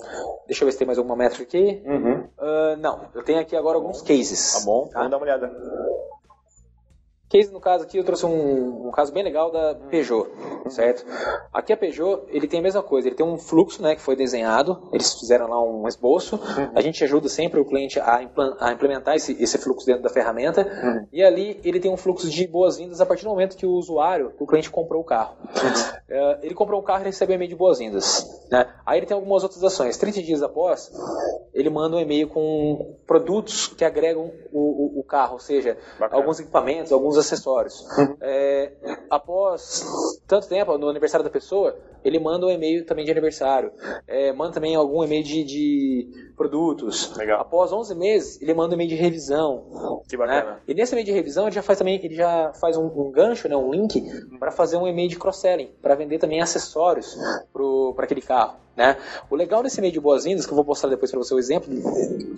[0.48, 1.82] Deixa eu ver se tem mais alguma métrica aqui.
[1.86, 2.28] Uhum.
[2.40, 4.54] Ah, não, eu tenho aqui agora alguns cases.
[4.60, 5.00] Tá bom, Tá?
[5.00, 5.52] vamos dar uma olhada.
[7.32, 10.28] Case, no caso aqui, eu trouxe um, um caso bem legal da Peugeot,
[10.70, 11.06] certo?
[11.54, 14.18] Aqui a Peugeot, ele tem a mesma coisa, ele tem um fluxo, né, que foi
[14.18, 16.38] desenhado, eles fizeram lá um esboço,
[16.76, 18.22] a gente ajuda sempre o cliente a,
[18.74, 23.00] implementar esse, esse fluxo dentro da ferramenta, e ali ele tem um fluxo de boas-vindas
[23.00, 25.38] a partir do momento que o usuário, o cliente comprou o carro.
[26.12, 28.46] Uh, ele comprou um carro e recebeu um e-mail de boas-vindas.
[28.52, 28.68] Né?
[28.86, 29.96] Aí ele tem algumas outras ações.
[29.96, 30.92] 30 dias após,
[31.54, 36.22] ele manda um e-mail com produtos que agregam o, o, o carro, ou seja, Bacana.
[36.22, 37.86] alguns equipamentos, alguns acessórios.
[37.98, 38.18] Uhum.
[38.22, 38.72] É,
[39.10, 39.86] após
[40.28, 43.72] tanto tempo, no aniversário da pessoa, ele manda um e-mail também de aniversário.
[44.08, 47.16] É, manda também algum e-mail de, de produtos.
[47.16, 47.42] Legal.
[47.42, 50.02] Após 11 meses, ele manda um e-mail de revisão.
[50.08, 50.52] Que bacana.
[50.52, 50.60] Né?
[50.68, 53.48] E nesse e-mail de revisão, ele já faz também, ele já faz um, um gancho,
[53.48, 54.02] né, um link,
[54.40, 57.18] para fazer um e-mail de cross-selling, para vender também acessórios
[57.96, 58.61] para aquele carro.
[58.82, 58.98] Né?
[59.30, 61.72] O legal desse e-mail de boas-vindas, que eu vou mostrar depois para você o exemplo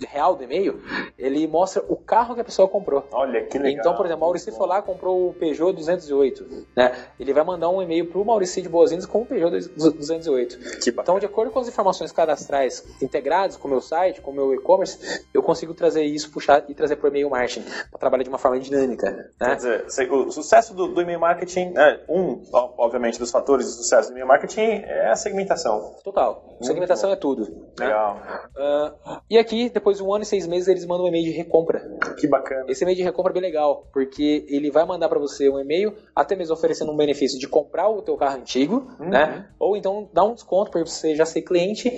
[0.06, 0.78] real do e-mail,
[1.18, 3.02] ele mostra o carro que a pessoa comprou.
[3.12, 3.80] Olha que legal.
[3.80, 6.66] Então, por exemplo, o Maurício foi lá comprou o Peugeot 208.
[6.76, 6.92] Né?
[7.18, 10.58] Ele vai mandar um e-mail para o Maurício de boas-vindas com o Peugeot 208.
[10.86, 14.52] então, de acordo com as informações cadastrais integradas com o meu site, com o meu
[14.52, 18.28] e-commerce, eu consigo trazer isso, puxar e trazer para o e-mail marketing, para trabalhar de
[18.28, 19.10] uma forma dinâmica.
[19.10, 19.28] Né?
[19.38, 24.10] Quer dizer, o sucesso do, do e-mail marketing, é, um, obviamente, dos fatores de sucesso
[24.10, 25.94] do e-mail marketing é a segmentação.
[26.04, 26.58] Total legal.
[26.60, 27.44] Segmentação é tudo.
[27.78, 27.86] Né?
[27.86, 28.20] Legal.
[28.56, 31.30] Uh, e aqui, depois de um ano e seis meses, eles mandam um e-mail de
[31.30, 31.80] recompra.
[32.18, 32.64] Que bacana.
[32.68, 35.94] Esse e-mail de recompra é bem legal, porque ele vai mandar para você um e-mail,
[36.14, 39.08] até mesmo oferecendo um benefício de comprar o teu carro antigo, uhum.
[39.08, 39.48] né?
[39.58, 41.90] Ou então dar um desconto para você já ser cliente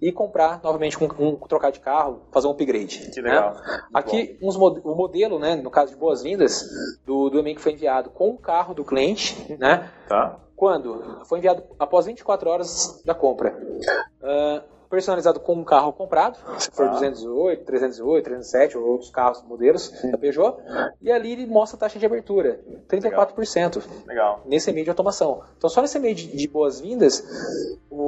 [0.00, 3.10] e comprar novamente um, um trocar de carro, fazer um upgrade.
[3.12, 3.54] Que legal.
[3.54, 3.82] Né?
[3.94, 6.64] Aqui uns, o modelo, né, no caso de boas-vindas,
[7.04, 9.90] do, do e-mail que foi enviado com o carro do cliente, né?
[10.08, 13.56] Tá quando foi enviado após 24 horas da compra.
[14.20, 16.90] Uh, personalizado com um carro comprado, se for ah.
[16.90, 20.56] 208, 308, 307 ou outros carros, modelos da Peugeot,
[21.00, 23.76] e ali ele mostra a taxa de abertura, 34%.
[23.76, 23.84] Legal.
[24.06, 24.42] Legal.
[24.44, 25.42] Nesse meio de automação.
[25.56, 27.24] Então só nesse meio de, de boas-vindas,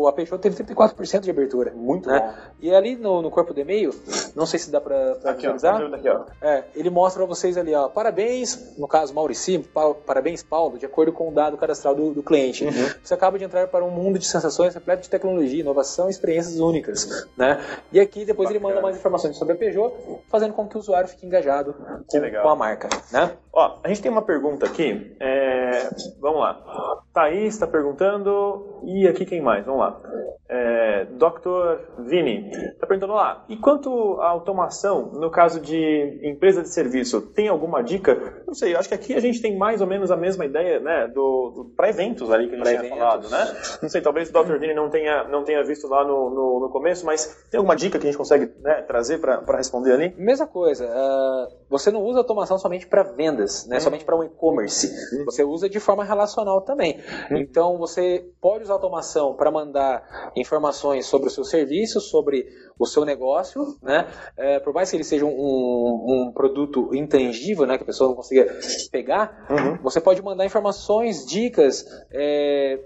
[0.09, 1.72] a Peugeot teve 34% de abertura.
[1.72, 2.18] Muito né?
[2.18, 2.53] bom.
[2.61, 3.95] E ali no, no corpo do e-mail,
[4.35, 5.80] não sei se dá para visualizar.
[5.95, 6.24] Aqui, ó.
[6.41, 9.64] É, ele mostra para vocês ali, ó, parabéns, no caso Maurici,
[10.05, 12.64] parabéns Paulo, de acordo com o dado cadastral do, do cliente.
[12.64, 12.72] Uhum.
[13.03, 16.59] Você acaba de entrar para um mundo de sensações repleto de tecnologia, inovação e experiências
[16.73, 17.61] únicas né?
[17.93, 18.66] E aqui depois Bacana.
[18.66, 19.95] ele manda mais informações sobre a Peugeot,
[20.29, 21.75] fazendo com que o usuário fique engajado
[22.09, 23.33] com, com a marca, né?
[23.53, 25.89] Ó, a gente tem uma pergunta aqui, é...
[26.20, 27.03] vamos lá.
[27.12, 29.64] Thaís está perguntando, e aqui quem mais?
[29.64, 30.01] Vamos lá.
[30.49, 32.03] É, Dr.
[32.07, 37.48] Vini está perguntando lá, e quanto à automação, no caso de empresa de serviço, tem
[37.48, 38.42] alguma dica?
[38.46, 41.09] Não sei, acho que aqui a gente tem mais ou menos a mesma ideia, né,
[41.09, 43.57] do, do para eventos ali que a gente tinha falado, né?
[43.82, 44.59] Não sei, talvez o Dr.
[44.59, 47.98] Vini não tenha, não tenha visto lá no, no, no começo, mas tem alguma dica
[47.98, 50.14] que a gente consegue né, trazer para responder ali?
[50.16, 53.80] Mesma coisa, uh, você não usa automação somente para vendas, né, hum.
[53.80, 55.24] somente para um e-commerce, hum.
[55.24, 57.00] você usa de forma relacional também.
[57.30, 57.36] Hum.
[57.36, 63.05] Então você pode usar automação para mandar informações sobre o seu serviço, sobre o seu
[63.05, 64.09] negócio, né?
[64.36, 68.16] É, por mais que ele seja um, um, produto intangível, né, que a pessoa não
[68.16, 68.59] consiga
[68.90, 69.78] pegar, uhum.
[69.82, 72.78] você pode mandar informações, dicas, é,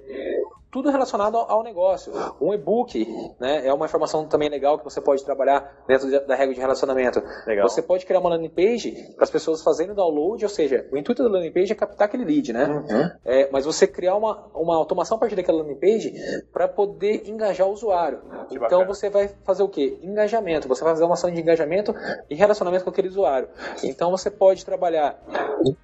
[0.77, 2.13] tudo relacionado ao negócio.
[2.39, 3.07] Um e-book
[3.41, 7.23] né, é uma informação também legal que você pode trabalhar dentro da regra de relacionamento.
[7.47, 7.67] Legal.
[7.67, 11.23] Você pode criar uma landing page para as pessoas fazerem download, ou seja, o intuito
[11.23, 12.67] da landing page é captar aquele lead, né?
[12.67, 13.11] Uhum.
[13.25, 16.13] É, mas você criar uma, uma automação a partir daquela landing page
[16.53, 18.19] para poder engajar o usuário.
[18.47, 18.85] Que então bacana.
[18.85, 19.99] você vai fazer o quê?
[20.03, 20.69] Engajamento.
[20.69, 21.95] Você vai fazer uma ação de engajamento
[22.29, 23.49] e relacionamento com aquele usuário.
[23.83, 25.19] Então você pode trabalhar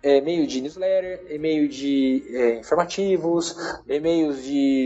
[0.02, 3.56] é, meio de newsletter, e-mail de é, informativos,
[3.88, 4.81] e-mails de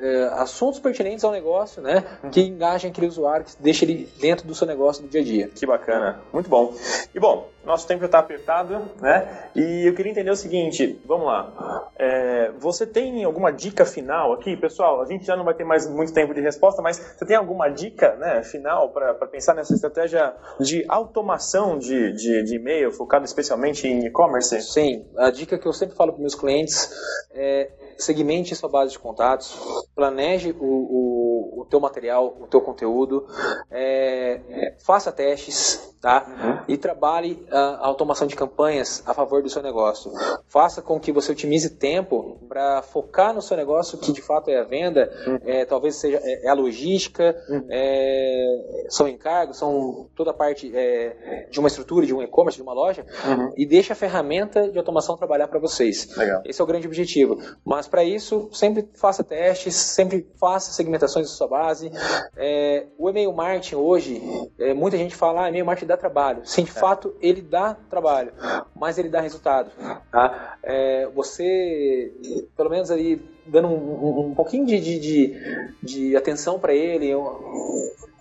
[0.00, 2.04] é, assuntos pertinentes ao negócio, né?
[2.22, 2.30] Uhum.
[2.30, 5.48] Que engajem aquele usuário, que deixe ele dentro do seu negócio do dia a dia.
[5.48, 6.74] Que bacana, muito bom.
[7.14, 9.48] E bom, nosso tempo está apertado, né?
[9.54, 11.90] E eu queria entender o seguinte, vamos lá.
[11.98, 15.02] É, você tem alguma dica final aqui, pessoal?
[15.02, 17.68] A gente já não vai ter mais muito tempo de resposta, mas você tem alguma
[17.68, 23.88] dica, né, final para pensar nessa estratégia de automação de, de, de e-mail, focado especialmente
[23.88, 24.62] em e-commerce?
[24.62, 26.90] Sim, a dica que eu sempre falo para meus clientes
[27.32, 29.54] é segmente sua base de contatos,
[29.94, 33.26] planeje o, o, o teu material, o teu conteúdo,
[33.70, 36.24] é, faça testes, tá?
[36.28, 36.58] Uhum.
[36.68, 40.12] E trabalhe a, automação de campanhas a favor do seu negócio.
[40.46, 44.60] Faça com que você otimize tempo para focar no seu negócio, que de fato é
[44.60, 45.38] a venda, uhum.
[45.44, 47.66] é, talvez seja é, é a logística, uhum.
[47.68, 52.62] é, são encargos, são toda a parte é, de uma estrutura, de um e-commerce, de
[52.62, 53.52] uma loja, uhum.
[53.56, 56.14] e deixe a ferramenta de automação trabalhar para vocês.
[56.16, 56.42] Legal.
[56.44, 57.38] Esse é o grande objetivo.
[57.64, 61.90] Mas para isso, sempre faça testes, sempre faça segmentações sua base.
[62.36, 64.22] É, o e-mail marketing hoje,
[64.58, 66.42] é, muita gente fala, ah, e-mail marketing dá trabalho.
[66.44, 66.74] Sim, de é.
[66.74, 68.32] fato, ele dá trabalho,
[68.74, 69.70] mas ele dá resultado.
[70.10, 70.58] Tá?
[70.62, 72.12] É, você,
[72.56, 77.14] pelo menos ali dando um, um, um pouquinho de, de, de, de atenção para ele,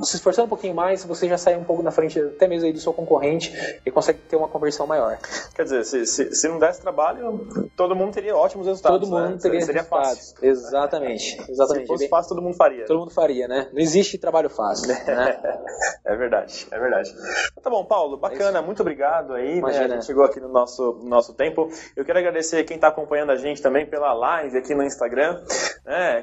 [0.03, 2.73] se esforçando um pouquinho mais, você já sai um pouco na frente, até mesmo aí
[2.73, 3.53] do seu concorrente,
[3.85, 5.17] e consegue ter uma conversão maior.
[5.55, 7.47] Quer dizer, se, se, se não desse trabalho,
[7.77, 8.99] todo mundo teria ótimos resultados.
[8.99, 9.37] Todo mundo né?
[9.41, 10.31] teria Seria resultados.
[10.31, 10.35] fácil.
[10.41, 11.41] Exatamente.
[11.49, 11.85] Exatamente.
[11.85, 12.85] Se fosse fácil, todo mundo faria.
[12.85, 13.69] Todo mundo faria, né?
[13.71, 14.87] Não existe trabalho fácil.
[14.89, 14.95] Né?
[16.05, 17.15] é verdade, é verdade.
[17.61, 19.53] Tá bom, Paulo, bacana, muito obrigado aí.
[19.53, 19.57] Né?
[19.57, 19.85] Imagina.
[19.85, 21.69] A gente chegou aqui no nosso, no nosso tempo.
[21.95, 25.14] Eu quero agradecer quem está acompanhando a gente também pela live aqui no Instagram.
[25.15, 25.41] Né?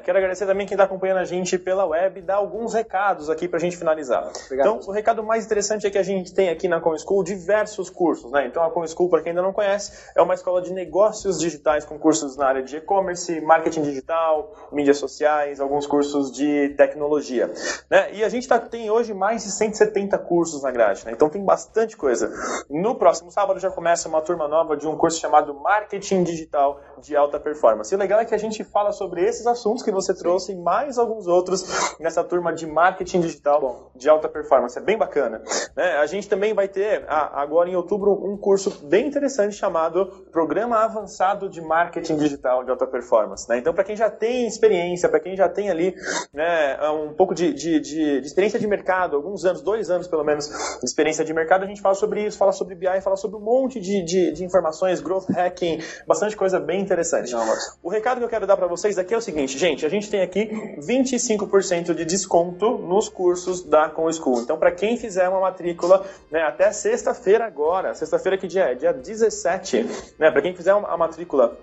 [0.03, 3.57] quero agradecer também quem está acompanhando a gente pela web, dar alguns recados aqui para
[3.57, 4.29] a gente finalizar.
[4.45, 4.67] Obrigado.
[4.67, 7.89] Então, o recado mais interessante é que a gente tem aqui na Com School diversos
[7.89, 8.45] cursos, né?
[8.45, 11.85] Então, a Com School, para quem ainda não conhece, é uma escola de negócios digitais
[11.85, 17.51] com cursos na área de e-commerce, marketing digital, mídias sociais, alguns cursos de tecnologia,
[17.89, 18.13] né?
[18.13, 21.11] E a gente tá, tem hoje mais de 170 cursos na grade, né?
[21.13, 22.31] Então, tem bastante coisa.
[22.69, 27.15] No próximo sábado já começa uma turma nova de um curso chamado Marketing Digital de
[27.15, 27.93] Alta Performance.
[27.93, 30.55] E o legal é que a gente fala sobre esses assuntos que você trouxe e
[30.55, 34.77] mais alguns outros nessa turma de marketing digital de alta performance.
[34.77, 35.41] É bem bacana.
[35.75, 35.97] Né?
[35.97, 41.49] A gente também vai ter, agora em outubro, um curso bem interessante chamado Programa Avançado
[41.49, 43.47] de Marketing Digital de Alta Performance.
[43.47, 43.57] Né?
[43.57, 45.95] Então, para quem já tem experiência, para quem já tem ali
[46.33, 50.23] né, um pouco de, de, de, de experiência de mercado, alguns anos, dois anos pelo
[50.23, 53.37] menos, de experiência de mercado, a gente fala sobre isso, fala sobre BI, fala sobre
[53.37, 57.31] um monte de, de, de informações, growth hacking, bastante coisa bem interessante.
[57.31, 57.45] Não,
[57.81, 60.09] O recado que eu quero dar para vocês aqui é o seguinte, gente, a gente
[60.09, 60.47] tem aqui
[60.79, 64.41] 25% de desconto nos cursos da Com School.
[64.41, 68.73] Então, para quem fizer uma matrícula, né, até sexta-feira agora, sexta-feira que dia é?
[68.73, 69.85] Dia 17,
[70.17, 71.55] né, para quem fizer a matrícula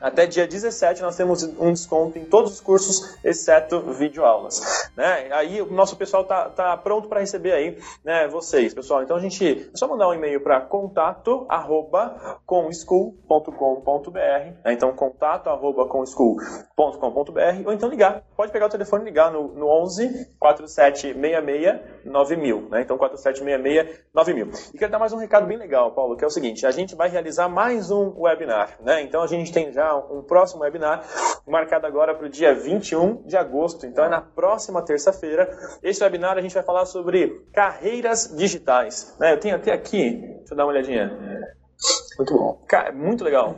[0.00, 5.28] até dia 17, nós temos um desconto em todos os cursos, exceto videoaulas, né?
[5.32, 9.02] Aí o nosso pessoal tá, tá pronto para receber aí, né, vocês, pessoal.
[9.02, 14.72] Então a gente é só mandar um e-mail para contato arroba comschool.com.br, né?
[14.72, 15.48] então contato
[16.76, 18.22] comschool.com.br ou então ligar.
[18.36, 22.82] Pode pegar o telefone e ligar no, no 11 4766 9000, né?
[22.82, 24.50] Então 4766 9000.
[24.74, 26.94] E quero dar mais um recado bem legal, Paulo, que é o seguinte: a gente
[26.94, 29.02] vai realizar mais um webinar, né?
[29.02, 31.04] Então a gente tem já um próximo webinar
[31.46, 33.86] marcado agora para o dia 21 de agosto.
[33.86, 35.48] Então é na próxima terça-feira.
[35.82, 39.16] Esse webinar a gente vai falar sobre carreiras digitais.
[39.18, 39.32] Né?
[39.32, 41.37] Eu tenho até aqui, deixa eu dar uma olhadinha.
[42.18, 42.60] Muito bom.
[42.66, 43.54] Ca- Muito legal.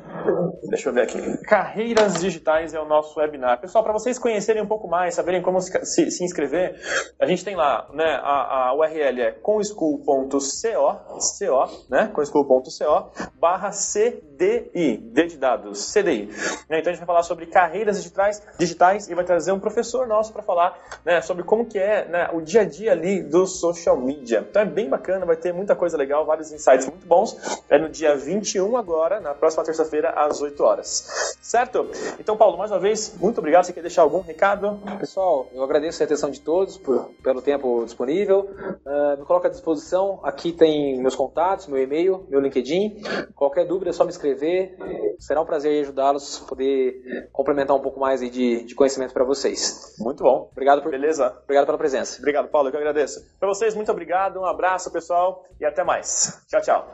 [0.69, 1.19] Deixa eu ver aqui.
[1.45, 3.59] Carreiras digitais é o nosso webinar.
[3.61, 6.79] Pessoal, para vocês conhecerem um pouco mais, saberem como se, se- se inscrever,
[7.19, 13.11] a gente tem lá, né, a, a URL é conschool.co, co, né, conschool.co,
[13.41, 16.27] barra CDI, D de dados, CDI.
[16.69, 20.07] Né, Então a gente vai falar sobre carreiras digitais, digitais e vai trazer um professor
[20.07, 23.47] nosso para falar, né, sobre como que é, né, o dia a dia ali do
[23.47, 24.47] social media.
[24.49, 27.37] Então é bem bacana, vai ter muita coisa legal, vários insights muito bons.
[27.71, 31.37] É no dia 21 agora, na próxima terça-feira, às 8 horas.
[31.41, 31.89] Certo?
[32.19, 33.65] Então, Paulo, mais uma vez, muito obrigado.
[33.65, 34.79] Você quer deixar algum recado?
[34.99, 38.49] Pessoal, eu agradeço a atenção de todos por- pelo tempo disponível.
[38.87, 40.21] Ah, me coloco à disposição.
[40.23, 43.03] Aqui tem meus contatos, meu e-mail, meu LinkedIn.
[43.35, 44.77] Qualquer dúvida é só me escrever.
[45.19, 49.95] Será um prazer ajudá-los, poder complementar um pouco mais de, de conhecimento para vocês.
[49.99, 50.49] Muito bom.
[50.53, 51.35] Obrigado, por, Beleza?
[51.45, 52.19] obrigado pela presença.
[52.19, 52.69] Obrigado, Paulo.
[52.69, 53.21] Eu que agradeço.
[53.39, 54.39] Para vocês, muito obrigado.
[54.41, 55.45] Um abraço, pessoal.
[55.61, 56.43] E até mais.
[56.49, 56.89] Tchau, tchau.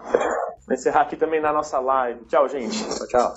[0.67, 2.25] Vou encerrar aqui também na nossa live.
[2.27, 2.77] Tchau, gente.
[2.77, 3.35] Tchau, tchau.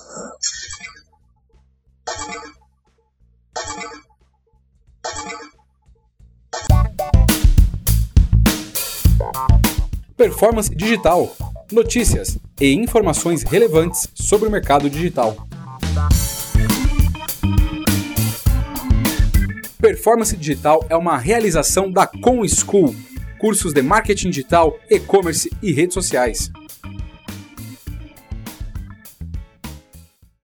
[10.18, 11.36] Performance Digital.
[11.72, 15.36] Notícias e informações relevantes sobre o mercado digital.
[19.80, 22.94] Performance Digital é uma realização da Com School,
[23.38, 26.52] cursos de marketing digital, e-commerce e redes sociais.